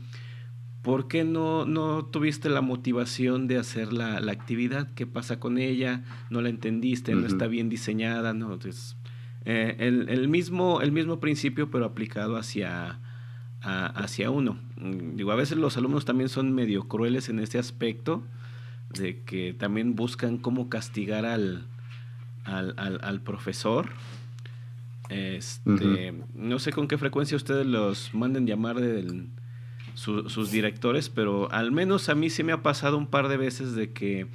[0.88, 4.88] ¿por qué no, no tuviste la motivación de hacer la, actividad?
[4.94, 6.02] ¿Qué pasa con ella?
[6.30, 7.14] ¿No la entendiste?
[7.14, 8.32] ¿No está bien diseñada?
[8.32, 8.54] ¿No?
[8.54, 8.96] Entonces,
[9.44, 13.00] eh, el, mismo, el mismo principio, pero aplicado hacia,
[13.60, 14.58] hacia uno.
[14.76, 18.22] Mm, digo, a veces los alumnos también son medio crueles en este aspecto,
[18.88, 21.66] de que también buscan cómo castigar al,
[22.46, 23.90] al, profesor.
[25.10, 28.80] Este, No sé con qué frecuencia ustedes los manden llamar
[29.98, 33.74] sus directores, pero al menos a mí sí me ha pasado un par de veces
[33.74, 34.26] de que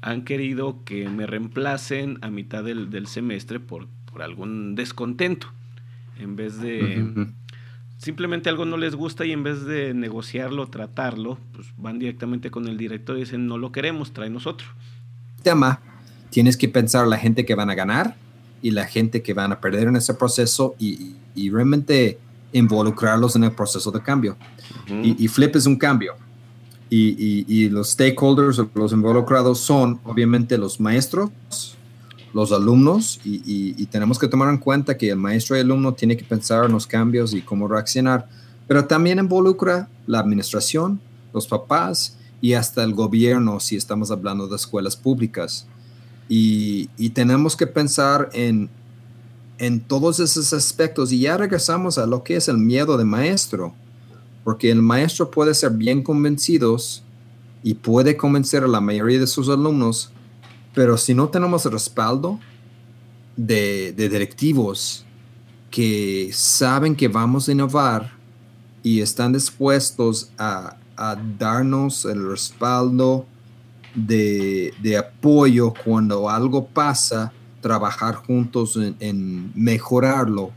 [0.00, 5.48] han querido que me reemplacen a mitad del, del semestre por por algún descontento,
[6.18, 7.28] en vez de
[7.98, 12.66] simplemente algo no les gusta y en vez de negociarlo, tratarlo, pues van directamente con
[12.66, 14.68] el director y dicen, no lo queremos, trae nosotros.
[15.42, 15.80] Tema,
[16.30, 18.16] tienes que pensar la gente que van a ganar
[18.62, 21.16] y la gente que van a perder en ese proceso y,
[21.50, 22.18] realmente
[22.52, 24.36] involucrarlos en el proceso de cambio.
[25.02, 26.14] Y, Flip es un cambio.
[26.88, 31.30] Y, y, los stakeholders, los involucrados son obviamente los maestros,
[32.32, 36.16] los alumnos y, tenemos que tomar en cuenta que el maestro y el alumno tiene
[36.16, 38.28] que pensar en los cambios y cómo reaccionar,
[38.68, 41.00] pero también involucra la administración,
[41.32, 45.66] los papás y hasta el gobierno si estamos hablando de escuelas públicas.
[46.28, 48.70] Y, tenemos que pensar en,
[49.58, 53.74] en todos esos aspectos y ya regresamos a lo que es el miedo de maestro,
[54.44, 57.02] porque el maestro puede ser bien convencidos
[57.62, 60.12] y puede convencer a la mayoría de sus alumnos
[60.74, 62.38] pero si no tenemos respaldo
[63.36, 65.04] de, directivos
[65.70, 68.12] que saben que vamos a innovar
[68.82, 70.76] y están dispuestos a,
[71.38, 73.24] darnos el respaldo
[73.94, 77.32] de, apoyo cuando algo pasa,
[77.62, 80.50] trabajar juntos en, mejorarlo,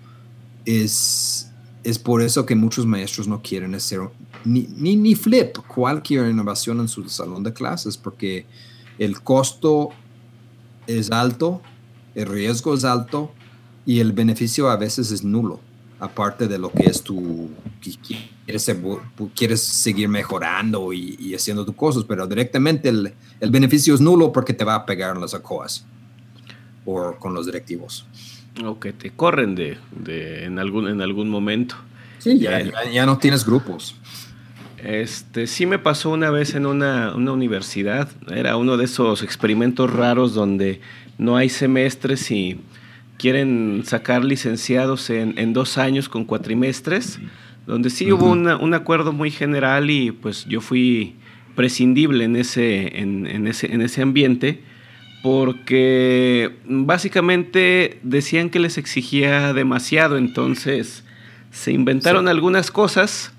[0.66, 1.50] es,
[1.84, 4.00] es por eso que muchos maestros no quieren hacer
[4.46, 8.46] ni, ni, flip cualquier innovación en su salón de clases, porque
[9.00, 9.90] el costo
[10.88, 11.62] es alto,
[12.16, 13.32] el riesgo es alto
[13.86, 15.60] y el beneficio a veces es nulo,
[16.00, 17.50] aparte de lo que es tu,
[18.46, 18.72] quieres,
[19.36, 23.14] quieres seguir mejorando y, haciendo tus cosas, pero directamente el,
[23.50, 25.86] beneficio es nulo porque te va a pegar en las ACOAS
[26.86, 28.06] o con los directivos.
[28.64, 29.78] O que te corren de,
[30.46, 31.76] en, algún, en algún momento.
[32.20, 33.96] Sí, ya, ya no tienes grupos.
[34.84, 40.34] Este, sí me pasó una vez en una, universidad, era uno de esos experimentos raros
[40.34, 40.82] donde
[41.18, 42.60] no hay semestres y
[43.18, 47.20] quieren sacar licenciados en, dos años con cuatrimestres,
[47.66, 51.16] donde sí hubo un acuerdo muy general y pues yo fui
[51.56, 54.64] prescindible en ese, en, ese, en ese ambiente
[55.24, 61.04] porque básicamente decían que les exigía demasiado, entonces
[61.50, 63.34] se inventaron algunas cosas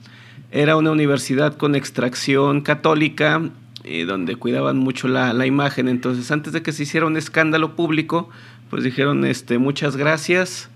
[0.55, 3.43] era una universidad con extracción católica,
[3.83, 5.89] eh, donde cuidaban mucho la, imagen.
[5.89, 8.31] Entonces, antes de que se hiciera un escándalo público,
[8.71, 10.71] pues dijeron este, muchas gracias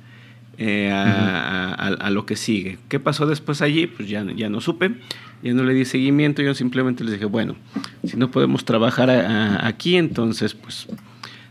[0.59, 2.79] eh, a, lo que sigue.
[2.89, 3.87] ¿Qué pasó después allí?
[3.87, 4.97] Pues ya, ya no supe,
[5.43, 7.57] ya no le di seguimiento, yo simplemente les dije, bueno,
[8.05, 9.11] si no podemos trabajar
[9.62, 10.89] aquí, entonces pues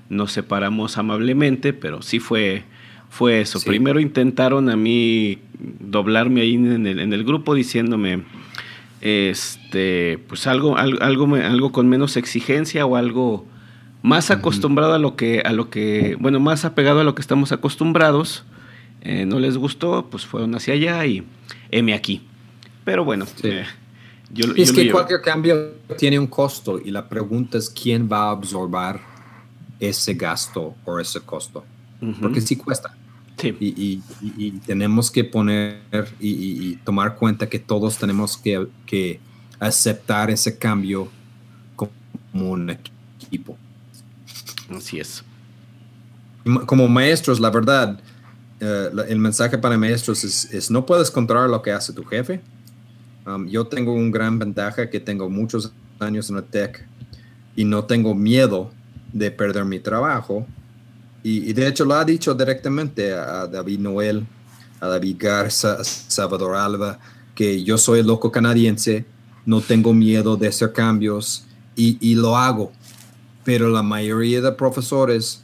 [0.09, 2.63] nos separamos amablemente, pero sí fue
[3.09, 3.59] fue eso.
[3.61, 8.23] Primero intentaron a mí doblarme ahí en el, en el, grupo diciéndome,
[9.01, 13.45] este, pues algo, algo, algo, con menos exigencia o algo
[14.03, 17.51] más acostumbrado a lo que, a lo que, bueno, más apegado a lo que estamos
[17.51, 18.45] acostumbrados.
[19.01, 21.23] Eh, no les gustó, pues fueron hacia allá y
[21.71, 22.21] M aquí.
[22.87, 23.65] Pero bueno, eh,
[24.31, 28.31] yo, es que cualquier cambio tiene un costo y la pregunta es quién va a
[28.31, 29.01] absorber
[29.77, 31.65] ese gasto o ese costo
[32.21, 32.95] porque sí cuesta.
[33.59, 34.01] Y,
[34.65, 35.81] tenemos que poner
[36.21, 39.19] y, tomar cuenta que todos tenemos que,
[39.59, 41.09] aceptar ese cambio
[41.75, 41.91] como
[42.51, 43.57] un equipo.
[44.69, 45.25] Así es.
[46.65, 47.99] Como maestros, la verdad,
[48.61, 52.39] eh, el mensaje para maestros es, no puedes controlar lo que hace tu jefe.
[53.27, 56.87] Um, yo tengo un gran ventaja que tengo muchos años en la tech
[57.57, 58.71] y no tengo miedo
[59.11, 60.47] de perder mi trabajo
[61.23, 64.25] y, de hecho lo ha dicho directamente a David Noel,
[64.79, 66.99] a David Garza, a Salvador Alba,
[67.35, 69.05] que yo soy loco canadiense,
[69.45, 72.71] no tengo miedo de hacer cambios y, lo hago.
[73.43, 75.43] Pero la mayoría de profesores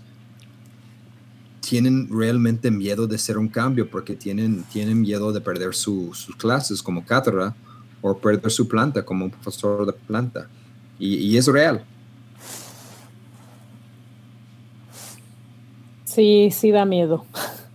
[1.59, 6.81] tienen realmente miedo de hacer un cambio porque tienen, tienen miedo de perder sus clases
[6.81, 7.53] como cátedra
[8.03, 10.47] o perder su planta como un profesor de planta.
[10.99, 11.83] y es real.
[16.13, 17.25] Sí, sí da miedo.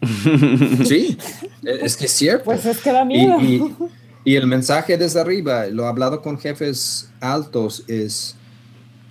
[0.84, 1.18] sí,
[1.64, 2.44] es que es cierto.
[2.44, 3.38] Pues es que da miedo.
[4.24, 8.36] Y, el mensaje desde arriba, lo he hablado con jefes altos, es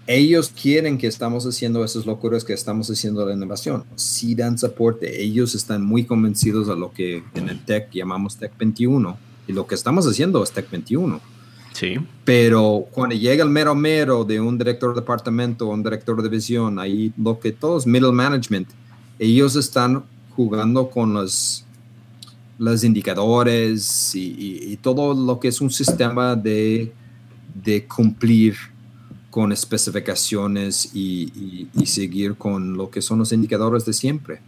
[0.06, 3.84] ellos quieren que estamos haciendo esas locuras que estamos haciendo la innovación.
[3.96, 5.20] Sí dan soporte.
[5.20, 9.18] Ellos están muy convencidos de lo que en el TEC llamamos TEC 21.
[9.48, 11.20] Y lo que estamos haciendo es TEC 21.
[11.74, 11.96] Sí.
[12.26, 16.80] Pero cuando llega el mero mero de un director de departamento un director de visión,
[16.80, 18.68] ahí lo que todos middle management,
[19.20, 20.04] ellos están
[20.36, 21.66] jugando con los,
[22.58, 26.94] los indicadores y, todo lo que es un sistema de,
[27.64, 28.56] de cumplir
[29.30, 34.40] con especificaciones y, seguir con lo que son los indicadores de siempre.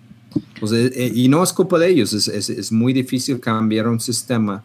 [0.59, 0.71] Pues,
[1.15, 4.63] y no es culpa de ellos, es, es, muy difícil cambiar un sistema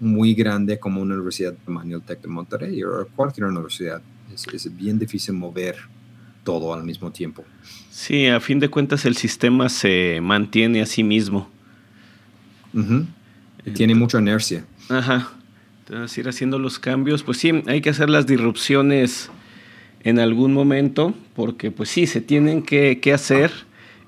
[0.00, 4.02] muy grande como una universidad de tamaño Tec de Monterrey o cualquier universidad.
[4.32, 5.76] es bien difícil mover
[6.46, 7.44] todo al mismo tiempo.
[7.90, 11.50] Sí, a fin de cuentas el sistema se mantiene a sí mismo.
[13.74, 14.64] Tiene mucha inercia.
[14.88, 15.32] Ajá.
[15.80, 19.30] Entonces, ir haciendo los cambios, pues sí, hay que hacer las disrupciones
[20.04, 23.50] en algún momento, porque pues sí, se tienen que, hacer,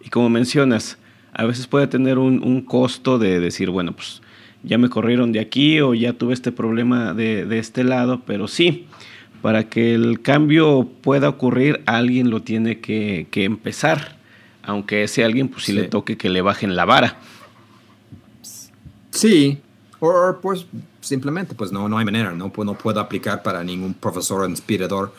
[0.04, 0.98] y como mencionas,
[1.32, 4.22] a veces puede tener un, un, costo de decir, bueno, pues
[4.62, 8.48] ya me corrieron de aquí o ya tuve este problema de, de este lado, pero
[8.48, 8.86] sí,
[9.42, 14.18] para que el cambio pueda ocurrir, alguien lo tiene que, empezar,
[14.62, 17.18] aunque ese alguien pues si le toque que le bajen la vara.
[19.10, 19.58] Sí,
[20.00, 20.66] o pues
[21.00, 25.14] simplemente pues no, no hay manera, no, pues, no puedo aplicar para ningún profesor inspirador.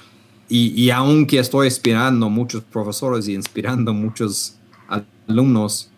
[0.47, 4.57] Y, y aunque estoy inspirando muchos profesores y inspirando muchos
[5.27, 5.89] alumnos,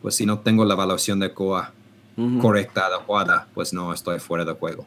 [0.00, 1.72] pues si no tengo la evaluación de COA
[2.40, 4.86] correcta, adecuada, pues no estoy fuera de juego.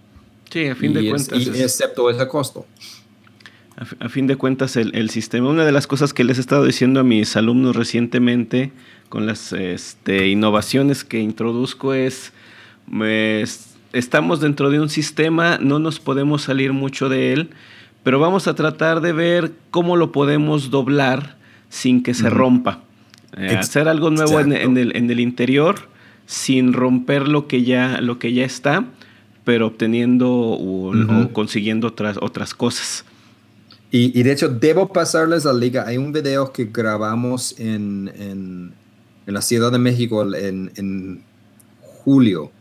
[0.50, 1.48] Sí, a fin de cuentas.
[1.48, 2.66] excepto ese costo.
[4.00, 7.00] A, fin de cuentas, el, sistema, una de las cosas que les he estado diciendo
[7.00, 8.72] a mis alumnos recientemente
[9.10, 12.34] con las este, innovaciones que introduzco es,
[13.94, 17.50] estamos dentro de un sistema, no nos podemos salir mucho de él,
[18.04, 21.38] pero vamos a tratar de ver cómo lo podemos doblar
[21.70, 22.84] sin que se rompa.
[23.36, 25.93] Eh, hacer algo nuevo en, el, en el interior
[26.26, 28.86] sin romper lo que ya, lo que ya está
[29.44, 30.94] pero obteniendo o,
[31.34, 33.06] consiguiendo otras, otras cosas.
[33.92, 35.86] Y, de hecho, debo pasarles a la liga.
[35.86, 38.74] Hay un video que grabamos en, en,
[39.28, 41.24] la Ciudad de México en,
[41.80, 42.52] julio.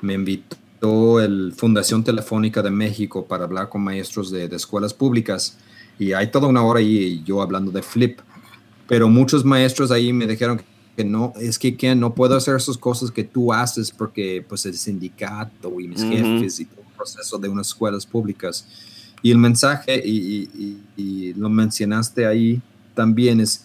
[0.00, 5.58] Me invitó el Fundación Telefónica de México para hablar con maestros de, de escuelas públicas.
[5.98, 8.20] Y hay toda una hora ahí yo hablando de Flip.
[8.88, 10.64] Pero muchos maestros ahí me dijeron que
[10.96, 14.66] que no, es que, que, no puedo hacer esas cosas que tú haces porque pues
[14.66, 18.66] el sindicato y mis jefes y todo el proceso de unas escuelas públicas.
[19.22, 22.60] Y el mensaje, y, lo mencionaste ahí
[22.94, 23.64] también, es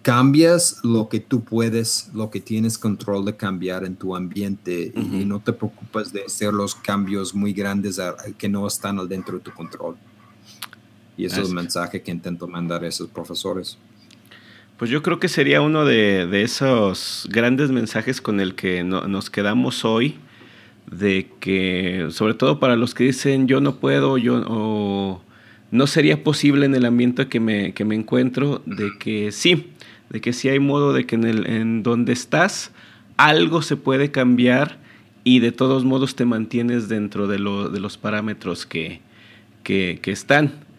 [0.00, 5.24] cambias lo que tú puedes, lo que tienes control de cambiar en tu ambiente y
[5.24, 8.00] no te preocupas de hacer los cambios muy grandes
[8.38, 9.96] que no están dentro de tu control.
[11.16, 13.76] Y ese es el mensaje que intento mandar a esos profesores.
[14.82, 19.84] Pues yo creo que sería uno de, esos grandes mensajes con el que nos quedamos
[19.84, 20.16] hoy,
[20.90, 25.22] de que, sobre todo para los que dicen yo no puedo, yo o
[25.70, 29.68] no sería posible en el ambiente que me, que me encuentro, de que sí,
[30.10, 32.72] de que sí hay modo de que en, el, donde estás
[33.16, 34.78] algo se puede cambiar
[35.22, 39.00] y de todos modos te mantienes dentro de, de los parámetros que,
[39.62, 40.71] que están.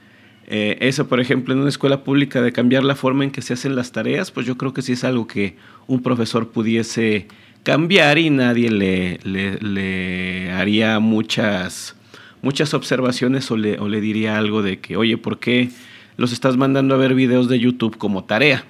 [0.48, 3.54] Eh, eso, por ejemplo, en una escuela pública de cambiar la forma en que se
[3.54, 5.56] hacen las tareas, pues yo creo que sí es algo que
[5.88, 7.28] un profesor pudiese
[7.64, 11.96] cambiar y nadie le, le, haría muchas,
[12.42, 15.70] muchas observaciones o le, o le diría algo de que, oye, ¿por qué
[16.18, 18.66] los estás mandando a ver videos de YouTube como tarea?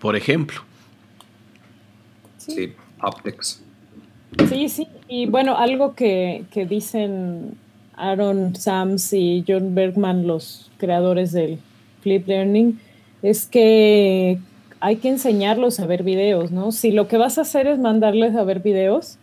[0.00, 0.60] Por ejemplo.
[2.38, 3.62] Sí, optics.
[4.48, 4.88] Sí, sí.
[5.08, 7.56] Y bueno, algo que, que dicen
[7.96, 11.58] Aaron Sams y John Bergman, los creadores del
[12.02, 12.78] Flip Learning,
[13.22, 14.38] es que
[14.80, 16.72] hay que enseñarlos a ver videos, ¿no?
[16.72, 19.18] Si lo que vas a hacer es mandarles a ver videos,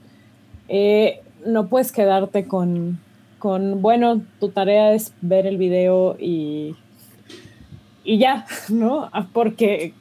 [0.68, 3.00] eh, no puedes quedarte con,
[3.40, 6.76] con, bueno, tu tarea es ver el video y,
[8.04, 9.10] y ya, ¿no?
[9.34, 9.94] Porque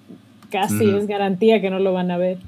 [0.51, 2.39] casi es garantía que no lo van a ver.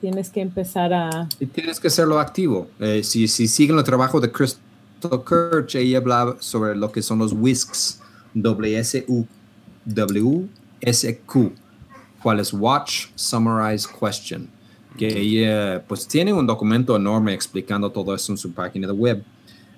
[0.00, 1.28] Tienes que empezar a...
[1.40, 2.68] Y tienes que hacerlo activo.
[2.78, 4.60] Eh, si, si siguen el trabajo de Chris
[5.00, 8.00] Kirch, ella hablaba sobre lo que son los WISCs,
[8.34, 9.06] W-S-Q,
[12.22, 14.48] cuál es Watch, Summarize, Question,
[14.96, 19.22] que ella pues tiene un documento enorme explicando todo eso en su página de web.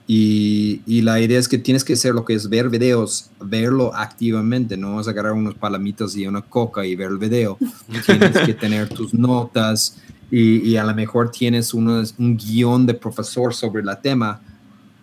[0.06, 3.94] Y, y, la idea es que tienes que hacer lo que es ver videos, verlo
[3.94, 7.56] activamente, no vas a agarrar unos palomitas y una coca y ver el video.
[8.06, 9.98] Tienes que tener tus notas
[10.28, 14.40] y, y a lo mejor tienes unos, un guion de profesor sobre el tema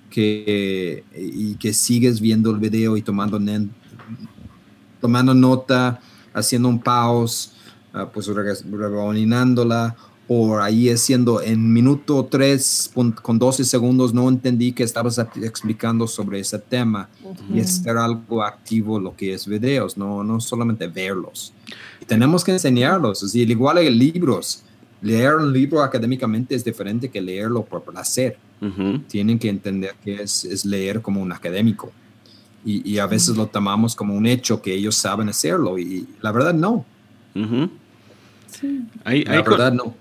[0.09, 3.39] que, y que sigues viendo el video y tomando,
[5.01, 5.99] tomando nota,
[6.33, 7.51] haciendo un pause,
[7.93, 9.95] uh, pues rebobinándola
[10.27, 12.91] o ahí haciendo en minuto 3
[13.21, 17.07] con 12 segundos no entendí que estabas explicando sobre ese tema
[17.53, 21.53] y hacer algo activo lo que es videos, no, no solamente verlos.
[22.05, 24.63] tenemos que enseñarlos, es decir, igual hay libros.
[25.01, 28.37] Leer un libro académicamente es diferente que leerlo por placer.
[29.07, 31.91] Tienen que entender que es, es, leer como un académico.
[32.65, 36.31] Y, y a veces lo tomamos como un hecho que ellos saben hacerlo y la
[36.31, 36.85] verdad no.
[38.47, 38.81] sí.
[39.05, 39.93] la verdad no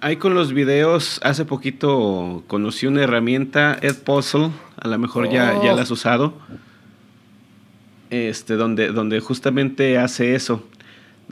[0.00, 5.74] Ahí con los videos, hace poquito conocí una herramienta, Edpuzzle, a lo mejor ya, ya
[5.74, 5.94] la has oh.
[5.94, 6.34] usado,
[8.10, 10.66] este, donde, donde justamente hace eso,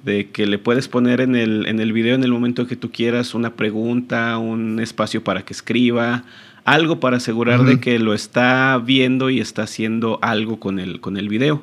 [0.05, 2.91] de que le puedes poner en el, en el video en el momento que tú
[2.91, 6.25] quieras una pregunta, un espacio para que escriba,
[6.65, 11.17] algo para asegurar de que lo está viendo y está haciendo algo con el, con
[11.17, 11.63] el video.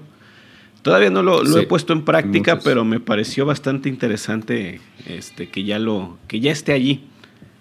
[0.82, 5.78] Todavía no lo, he puesto en práctica, pero me pareció bastante interesante este, que, ya
[5.78, 7.04] lo, que ya esté allí,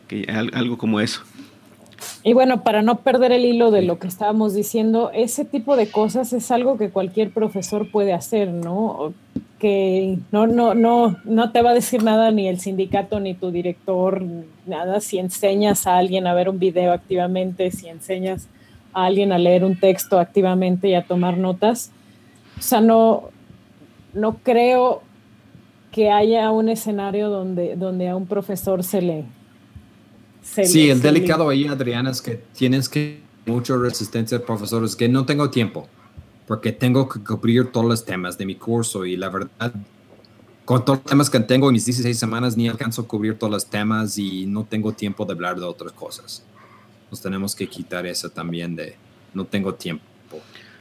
[0.07, 1.23] que algo como eso.
[2.23, 5.91] Y bueno, para no perder el hilo de lo que estábamos diciendo, ese tipo de
[5.91, 9.13] cosas es algo que cualquier profesor puede hacer, ¿no?
[9.59, 13.51] Que no, no, no, no te va a decir nada ni el sindicato ni tu
[13.51, 14.23] director,
[14.67, 18.47] nada, si enseñas a alguien a ver un video activamente, si enseñas
[18.93, 21.91] a alguien a leer un texto activamente y a tomar notas.
[22.59, 23.31] O sea, no,
[24.15, 25.03] no creo
[25.91, 29.25] que haya un escenario donde, donde a un profesor se le...
[30.43, 35.25] sí, el delicado ahí, Adriana, es que tienes que mucha resistencia de profesores que no
[35.27, 35.89] tengo tiempo
[36.49, 39.71] porque tengo que cubrir todos los temas de mi curso y la verdad,
[40.65, 43.53] con todos los temas que tengo en mis 16 semanas, ni alcanzo a cubrir todos
[43.53, 46.43] los temas y no tengo tiempo de hablar de otras cosas.
[47.11, 48.97] Nos tenemos que quitar eso también de
[49.35, 50.05] no tengo tiempo.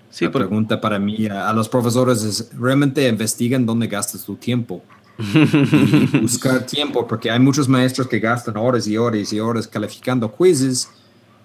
[0.10, 4.82] Sí, la pregunta para mí a, los profesores es, ¿realmente investigan dónde gastas tu tiempo?
[6.22, 10.90] buscar tiempo, porque hay muchos maestros que gastan horas y horas y horas calificando quizzes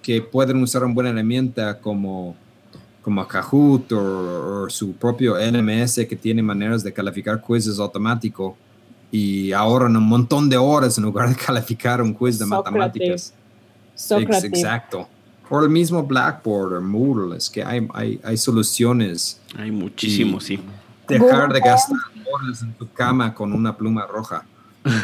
[0.01, 2.37] que pueden usar una buena herramienta como,
[3.03, 8.57] como Kahoot o, su propio NMS que tiene maneras de calificar quizzes automático
[9.11, 13.35] y ahorran un montón de horas en lugar de calificar un quiz de matemáticas.
[14.11, 15.09] Exacto.
[15.51, 19.39] O el mismo Blackboard o Moodle, es que hay, hay, hay soluciones.
[19.59, 20.59] Hay muchísimos, sí.
[21.07, 21.99] Dejar de gastar
[22.33, 24.47] horas en tu cama con una pluma roja.
[24.85, 24.95] la,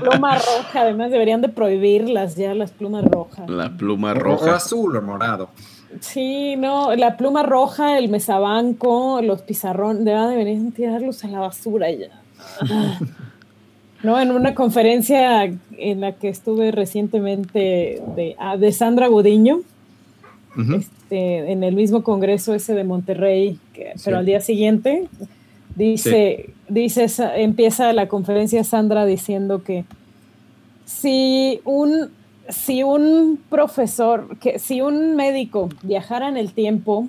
[0.00, 3.48] pluma, roja, además deberían de prohibirlas ya, las plumas rojas.
[3.48, 4.44] La pluma roja.
[4.44, 5.48] O azul o morado.
[6.00, 12.08] Sí, no, la pluma roja, el mesabanco, los pizarrones, deberían tirarlos a la basura ya.
[14.02, 14.20] ¿no?
[14.20, 19.60] En una conferencia en la que estuve recientemente de, ah, de Sandra Gudiño,
[20.76, 23.58] este, en el mismo congreso ese de Monterrey,
[24.04, 25.08] pero al día siguiente,
[25.74, 29.84] dice, dice, empieza la conferencia Sandra diciendo que
[30.84, 32.10] si un,
[32.48, 37.08] si un profesor, que si un médico viajara en el tiempo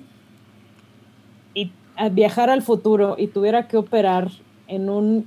[1.54, 1.72] y
[2.12, 4.30] viajara al futuro y tuviera que operar
[4.66, 5.26] en un,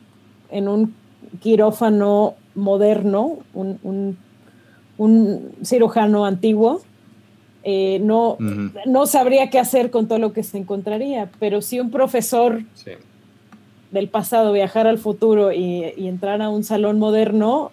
[0.49, 0.95] en un
[1.41, 4.17] quirófano moderno, un,
[5.63, 6.81] cirujano antiguo,
[7.63, 8.37] eh, no,
[8.85, 12.63] no sabría qué hacer con todo lo que se encontraría, pero si un profesor
[13.91, 17.71] del pasado viajara al futuro y, y entrar a un salón moderno,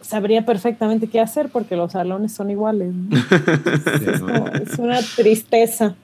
[0.00, 2.92] sabría perfectamente qué hacer porque los salones son iguales.
[4.62, 5.94] es, una tristeza.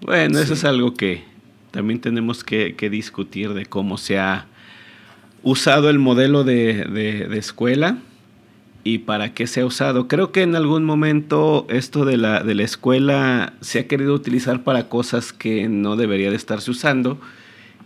[0.00, 1.24] Bueno, eso es algo que
[1.70, 4.46] también tenemos que, que discutir de cómo se ha
[5.42, 7.98] usado el modelo de, escuela
[8.84, 10.08] y para qué se ha usado.
[10.08, 14.64] Creo que en algún momento esto de la, de la escuela se ha querido utilizar
[14.64, 17.20] para cosas que no debería de estarse usando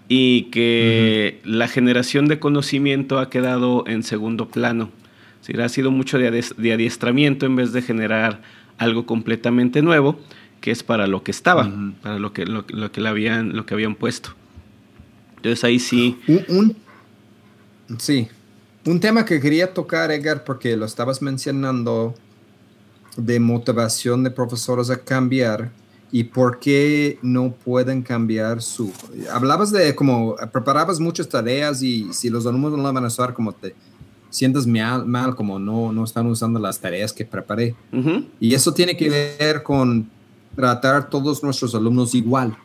[0.09, 4.91] y que la generación de conocimiento ha quedado en segundo plano.
[5.59, 6.28] ha sido mucho de,
[6.73, 8.43] adiestramiento en vez de generar
[8.78, 10.19] algo completamente nuevo,
[10.61, 11.70] que es para lo que estaba,
[12.03, 14.31] para lo que, lo, que le habían, lo que habían puesto.
[15.37, 16.19] Entonces ahí sí...
[17.99, 18.28] Sí.
[18.85, 22.15] Un tema que quería tocar, Edgar, porque lo estabas mencionando,
[23.16, 25.70] de motivación de profesores a cambiar
[26.12, 28.93] y por qué no pueden cambiar su...
[29.33, 33.35] Hablabas de como preparabas muchas tareas y si los alumnos no la van a usar
[33.35, 33.74] como te...
[34.31, 37.74] sientas mal, mal como no, no están usando las tareas que preparé.
[38.39, 40.09] Y eso tiene que ver con
[40.55, 42.57] tratar todos nuestros alumnos igual.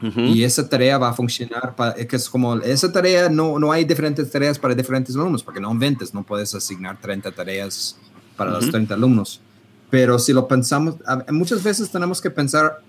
[0.00, 3.84] Y esa tarea va a funcionar, para, que es como, esa tarea, no, no hay
[3.84, 7.96] diferentes tareas para diferentes alumnos, porque no inventes, no puedes asignar 30 tareas
[8.36, 9.40] para los 30 alumnos.
[9.88, 10.96] Pero si lo pensamos,
[11.30, 12.82] muchas veces tenemos que pensar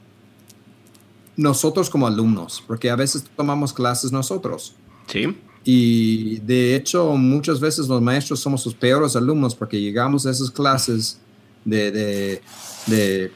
[1.38, 4.76] nosotros como alumnos, porque a veces tomamos clases nosotros.
[5.06, 5.38] Sí.
[5.64, 10.50] Y de hecho, muchas veces los maestros somos los peores alumnos porque llegamos a esas
[10.50, 11.20] clases
[11.64, 12.42] de, de,
[12.88, 13.32] de,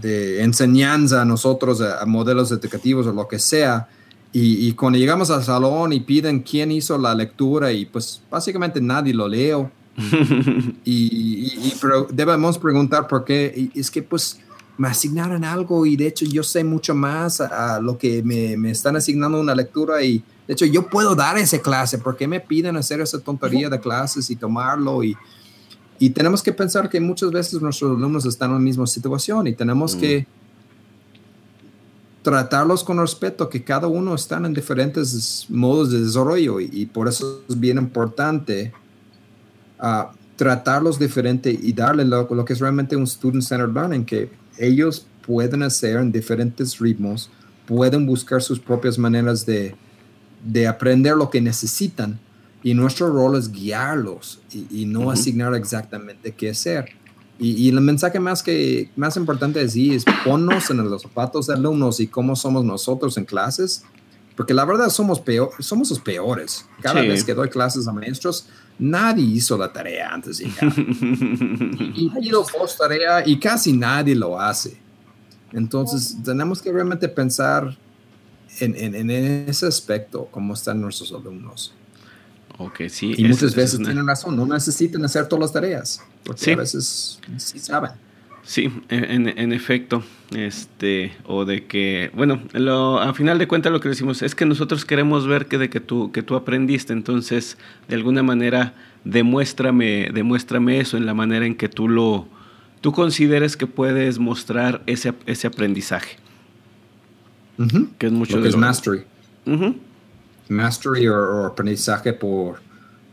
[0.00, 3.88] de enseñanza a nosotros, a, modelos educativos o lo que sea.
[4.32, 8.80] Y, y, cuando llegamos al salón y piden quién hizo la lectura y pues básicamente
[8.80, 9.70] nadie lo leo.
[10.84, 13.70] y, y, pero debemos preguntar por qué.
[13.74, 14.38] Es que pues
[14.78, 18.70] me asignaron algo y de hecho yo sé mucho más a, lo que me, me,
[18.70, 22.76] están asignando una lectura y de hecho yo puedo dar esa clase, porque me piden
[22.76, 25.04] hacer esa tontería de clases y tomarlo?
[25.04, 25.16] Y,
[25.98, 29.54] y tenemos que pensar que muchas veces nuestros alumnos están en la misma situación y
[29.54, 30.26] tenemos que
[32.22, 37.42] tratarlos con respeto, que cada uno está en diferentes modos de desarrollo y, por eso
[37.48, 38.72] es bien importante
[39.80, 45.06] uh, tratarlos diferente y darle lo, lo que es realmente un student-centered learning, que ellos
[45.26, 47.30] pueden hacer en diferentes ritmos,
[47.66, 49.74] pueden buscar sus propias maneras de,
[50.44, 52.18] de aprender lo que necesitan
[52.62, 56.90] y nuestro rol es guiarlos y, no asignar exactamente qué hacer.
[57.38, 61.98] Y, el mensaje más, que, más importante es, es ponnos en los zapatos de alumnos
[61.98, 63.82] y cómo somos nosotros en clases,
[64.36, 66.64] porque la verdad somos, peor, somos los peores.
[66.80, 68.46] Cada vez que doy clases a maestros,
[68.82, 70.72] nadie hizo la tarea antes de llegar.
[70.76, 74.76] y, pido post tarea y casi nadie lo hace.
[75.52, 77.76] Entonces, tenemos que realmente pensar
[78.58, 81.74] en, en, en ese aspecto, cómo están nuestros alumnos.
[82.58, 83.14] Ok, sí.
[83.16, 87.58] Y muchas veces tienen razón, no necesitan hacer todas las tareas, porque a veces sí
[87.58, 87.92] saben.
[88.44, 90.02] Sí, en, en, efecto,
[90.34, 94.44] este, o de que, bueno, lo, a final de cuentas lo que decimos es que
[94.44, 97.56] nosotros queremos ver que de que tú, que tú aprendiste, entonces,
[97.86, 98.74] de alguna manera,
[99.04, 102.26] demuéstrame, demuéstrame eso en la manera en que tú lo,
[102.80, 106.16] tú consideres que puedes mostrar ese, ese aprendizaje.
[107.98, 109.04] Que es mucho lo que es mastery.
[110.48, 112.60] Mastery o, aprendizaje por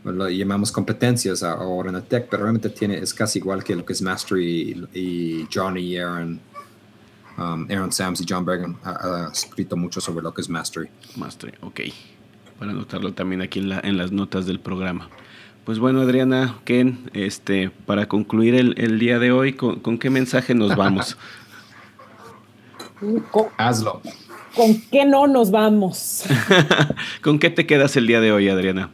[0.04, 3.84] lo llamamos competencias ahora en la tech, pero realmente tiene, es casi igual que lo
[3.84, 6.40] que es Mastery y, Johnny y Aaron.
[7.38, 10.88] Um, Aaron Sams y John Bergen ha, escrito mucho sobre lo que es Mastery.
[11.16, 11.80] Mastery, ok.
[12.58, 15.08] Para anotarlo también aquí en, la, en las notas del programa.
[15.64, 20.10] Pues bueno, Adriana, Ken, este, para concluir el, el día de hoy, ¿con, ¿con, qué
[20.10, 21.16] mensaje nos vamos?
[23.56, 24.02] Hazlo.
[24.54, 26.24] ¿Con qué no nos vamos?
[27.22, 28.90] ¿Con qué te quedas el día de hoy, Adriana?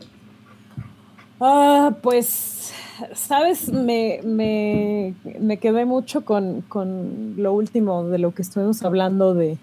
[1.41, 2.73] Ah, pues,
[3.15, 9.35] sabes, me, me, me quedé mucho con, con, lo último de lo que estuvimos hablando
[9.35, 9.59] de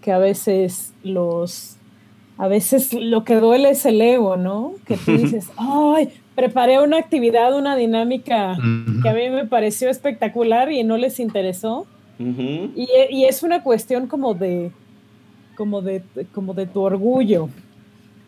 [0.00, 1.76] que a veces los,
[2.36, 4.74] a veces lo que duele es el ego, ¿no?
[4.86, 8.56] Que tú dices, ay, preparé una actividad, una dinámica
[9.02, 11.86] que a mí me pareció espectacular y no les interesó.
[12.18, 14.72] y, y es una cuestión como de,
[15.56, 17.48] como de, como de tu orgullo.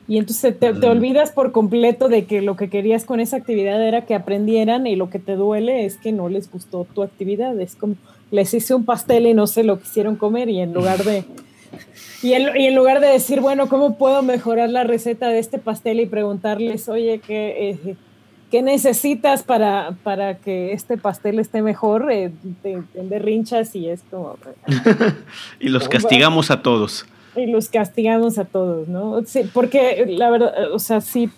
[0.08, 4.06] Y entonces te, olvidas por completo de que lo que querías con esa actividad era
[4.06, 7.58] que aprendieran y lo que te duele es que no les gustó tu actividad.
[7.60, 7.96] Es como,
[8.30, 11.24] les hice un pastel y no se lo quisieron comer y en lugar de...
[12.22, 16.06] Y en, lugar de decir, bueno, ¿cómo puedo mejorar la receta de este pastel y
[16.06, 17.96] preguntarles, oye, ¿qué, eh,
[18.50, 22.10] ¿qué necesitas para, para que este pastel esté mejor?
[22.10, 24.38] Eh, te, rinchas y esto.
[25.60, 27.06] y los castigamos a todos
[27.36, 29.22] y los castigamos a todos, ¿no?
[29.26, 31.30] Sí, porque la verdad, o sea, sí,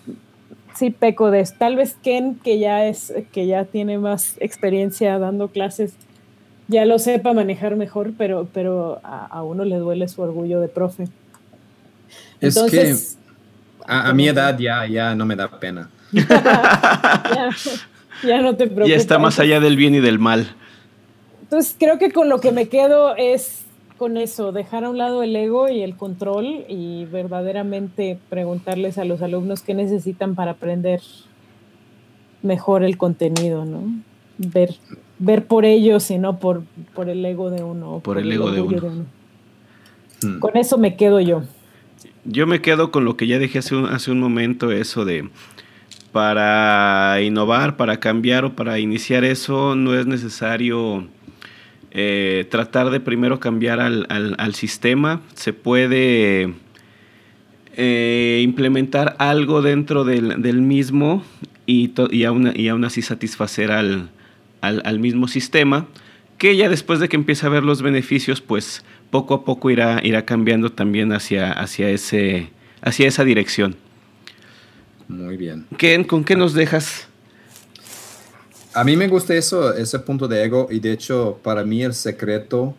[0.75, 1.53] sí peco de eso.
[1.57, 5.93] Tal vez Ken, que ya es, que ya tiene más experiencia dando clases,
[6.67, 11.07] ya lo sepa manejar mejor, pero, pero a, uno le duele su orgullo de profe.
[12.41, 13.19] Entonces, es que
[13.85, 15.89] a, mi edad ya, ya no me da pena.
[16.11, 17.49] ya,
[18.23, 18.89] ya no te preocupes.
[18.89, 20.55] Ya está más allá del bien y del mal.
[21.41, 23.63] Entonces creo que con lo que me quedo es
[23.99, 29.05] con eso, dejar a un lado el ego y el control y verdaderamente preguntarles a
[29.05, 31.01] los alumnos qué necesitan para aprender
[32.41, 33.83] mejor el contenido, ¿no?
[34.37, 34.75] Ver,
[35.19, 36.63] ver por ellos y no por,
[36.95, 37.99] por el ego de uno.
[37.99, 39.05] Por, el ego de uno.
[40.23, 40.39] Hmm.
[40.39, 41.43] Con eso me quedo yo.
[42.23, 45.29] Yo me quedo con lo que ya dije hace un, hace un momento, eso de
[46.11, 51.07] para innovar, para cambiar o para iniciar eso no es necesario
[51.91, 55.21] eh, tratar de primero cambiar al, al, sistema.
[55.33, 56.53] Se puede
[57.75, 61.23] eh, implementar algo dentro del, del, mismo
[61.65, 64.11] y, y, aún, y aún así satisfacer al,
[64.61, 65.87] al, mismo sistema,
[66.37, 69.99] que ya después de que empiece a ver los beneficios, pues poco a poco irá,
[70.03, 72.49] irá cambiando también hacia, hacia, ese,
[72.81, 73.75] hacia esa dirección.
[75.07, 75.65] Muy bien.
[76.07, 77.08] ¿Con qué nos dejas?
[78.79, 81.93] A mí me gusta eso, ese punto de ego, y de hecho, para mí el
[81.93, 82.73] secreto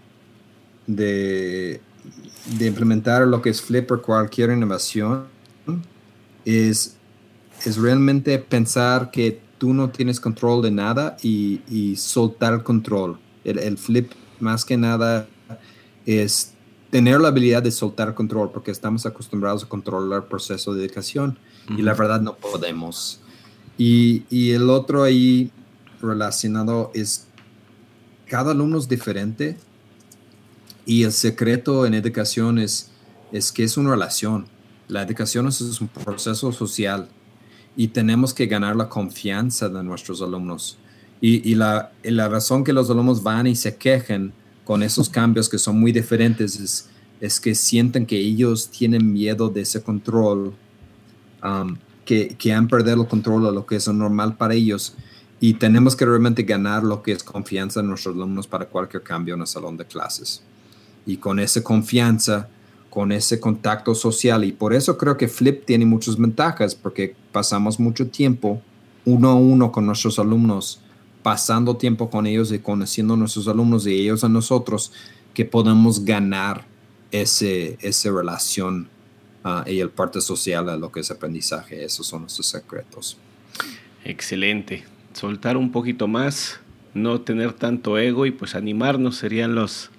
[0.87, 1.79] de,
[2.59, 5.27] de implementar lo que es Flipper, cualquier innovación,
[6.47, 6.97] es,
[7.67, 13.19] es realmente pensar que tú no tienes control de nada y, soltar el control.
[13.45, 15.29] El, flip más que nada
[16.07, 16.55] es
[16.89, 21.39] tener la habilidad de soltar control porque estamos acostumbrados a controlar el proceso de educación
[21.77, 23.21] y la verdad no podemos.
[23.77, 25.53] Y, y, el otro ahí
[26.01, 27.27] relacionado es
[28.27, 29.57] cada alumno es diferente
[30.87, 32.91] y el secreto en educación es,
[33.33, 34.47] es que es una relación.
[34.89, 37.09] La educación es un proceso social
[37.77, 40.79] y tenemos que ganar la confianza de nuestros alumnos.
[41.21, 44.33] Y, la, razón que los alumnos van y se quejen
[44.65, 46.89] con esos cambios que son muy diferentes es,
[47.21, 50.55] es que sienten que ellos tienen miedo de ese control,
[51.45, 54.95] um, que, que, han perdido el control de lo que es normal para ellos.
[55.41, 59.35] Y tenemos que realmente ganar lo que es confianza en nuestros alumnos para cualquier cambio
[59.35, 60.43] en el salón de clases.
[61.07, 62.49] Y con esa confianza,
[62.91, 64.45] con ese contacto social.
[64.45, 68.61] Y por eso creo que Flip tiene muchas ventajas, porque pasamos mucho tiempo
[69.07, 70.81] uno a uno con nuestros alumnos,
[71.23, 74.93] pasando tiempo con ellos y conociendo a nuestros alumnos y ellos a nosotros,
[75.33, 76.67] que podemos ganar
[77.13, 78.89] ese, esa relación
[79.45, 81.83] ah, y el parte social de lo que es aprendizaje.
[81.83, 83.17] Esos son nuestros secretos.
[84.05, 84.85] Excelente.
[85.21, 86.61] Soltar un poquito más,
[86.95, 89.91] no tener tanto ego y pues animarnos serían los,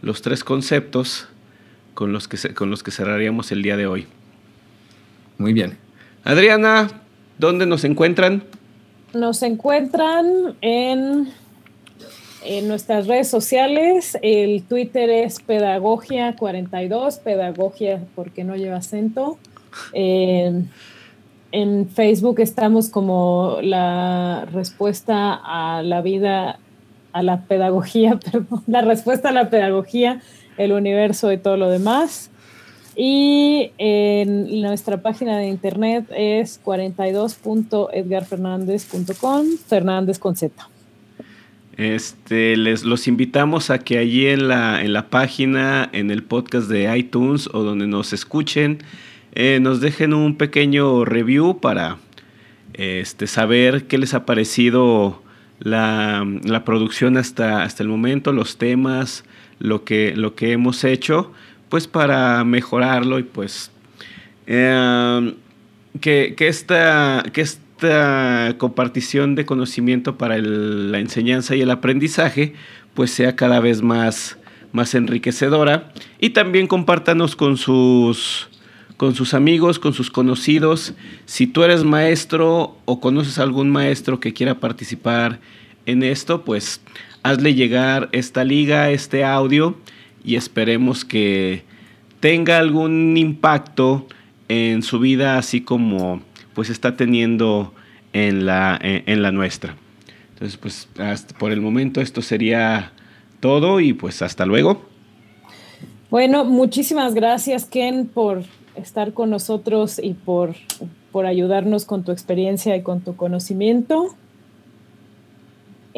[0.00, 1.28] los tres conceptos
[1.94, 4.08] con los que, con los que cerraríamos el día de hoy.
[5.38, 5.78] Muy bien.
[6.24, 6.88] Adriana,
[7.38, 8.42] ¿dónde nos encuentran?
[9.12, 11.28] Nos encuentran en,
[12.42, 14.18] en nuestras redes sociales.
[14.22, 19.38] El Twitter es Pedagogia42, Pedagogia porque no lleva acento.
[21.54, 26.58] En Facebook estamos como la respuesta a la vida,
[27.12, 30.20] a la pedagogía, perdón, la respuesta a la pedagogía
[30.56, 32.32] el universo y todo lo demás.
[32.96, 40.68] Y en nuestra página de internet es 42.edgarfernandez.com, Fernández con Z.
[41.76, 46.68] Este, les los invitamos a que allí en la, en la página, en el podcast
[46.68, 48.78] de iTunes o donde nos escuchen,
[49.34, 51.98] eh, nos dejen un pequeño review para
[52.74, 55.22] este, saber qué les ha parecido
[55.60, 59.24] la, la producción hasta, hasta el momento, los temas,
[59.58, 61.32] lo que, lo que hemos hecho,
[61.68, 63.70] pues para mejorarlo y pues
[64.46, 65.34] em,
[66.00, 72.54] que, esta, que esta compartición de conocimiento para la enseñanza y el aprendizaje
[72.94, 74.38] pues sea cada vez más,
[74.72, 75.92] más enriquecedora.
[76.20, 78.48] Y también compártanos con sus
[78.96, 80.94] con sus amigos, con sus conocidos.
[81.26, 85.40] Si tú eres maestro o conoces a algún maestro que quiera participar
[85.86, 86.80] en esto, pues
[87.22, 89.76] hazle llegar esta liga, este audio
[90.24, 91.64] y esperemos que
[92.20, 94.06] tenga algún impacto
[94.48, 96.22] en su vida así como
[96.54, 97.74] pues está teniendo
[98.12, 99.76] en la, en, la nuestra.
[100.32, 100.88] Entonces pues
[101.38, 102.92] por el momento esto sería
[103.40, 104.84] todo y pues hasta luego.
[106.10, 108.44] Bueno, muchísimas gracias Ken por
[108.76, 110.54] estar con nosotros y por,
[111.12, 114.14] por ayudarnos con tu experiencia y con tu conocimiento.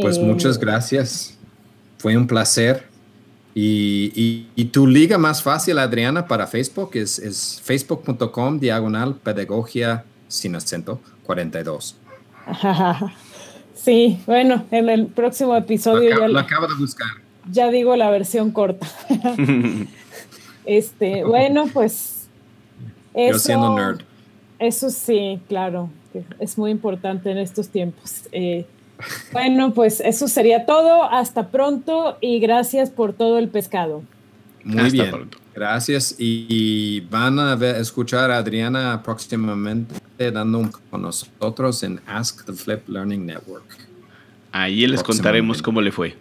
[0.00, 1.38] Pues muchas eh, gracias.
[1.98, 2.84] Fue un placer.
[3.58, 11.96] Y, tu liga más fácil, Adriana, para Facebook es, facebook.com diagonal pedagogia sin acento 42.
[13.74, 17.06] Sí, bueno, en el próximo episodio lo, ya acabo de buscar.
[17.52, 18.88] Ya digo la versión corta.
[20.64, 22.15] este, bueno, pues
[23.16, 24.00] eso, Yo siendo nerd.
[24.58, 25.90] Eso sí, claro,
[26.38, 28.22] es muy importante en estos tiempos.
[28.32, 28.66] Eh,
[29.32, 31.04] bueno, pues eso sería todo.
[31.04, 34.02] Hasta pronto y gracias por todo el pescado.
[34.64, 35.30] Muy bien.
[35.54, 36.16] Gracias.
[36.18, 39.94] Y, van a escuchar a Adriana próximamente
[40.30, 43.64] dando un con nosotros en Ask the Flip Learning Network.
[44.52, 46.16] Ahí les contaremos cómo le fue.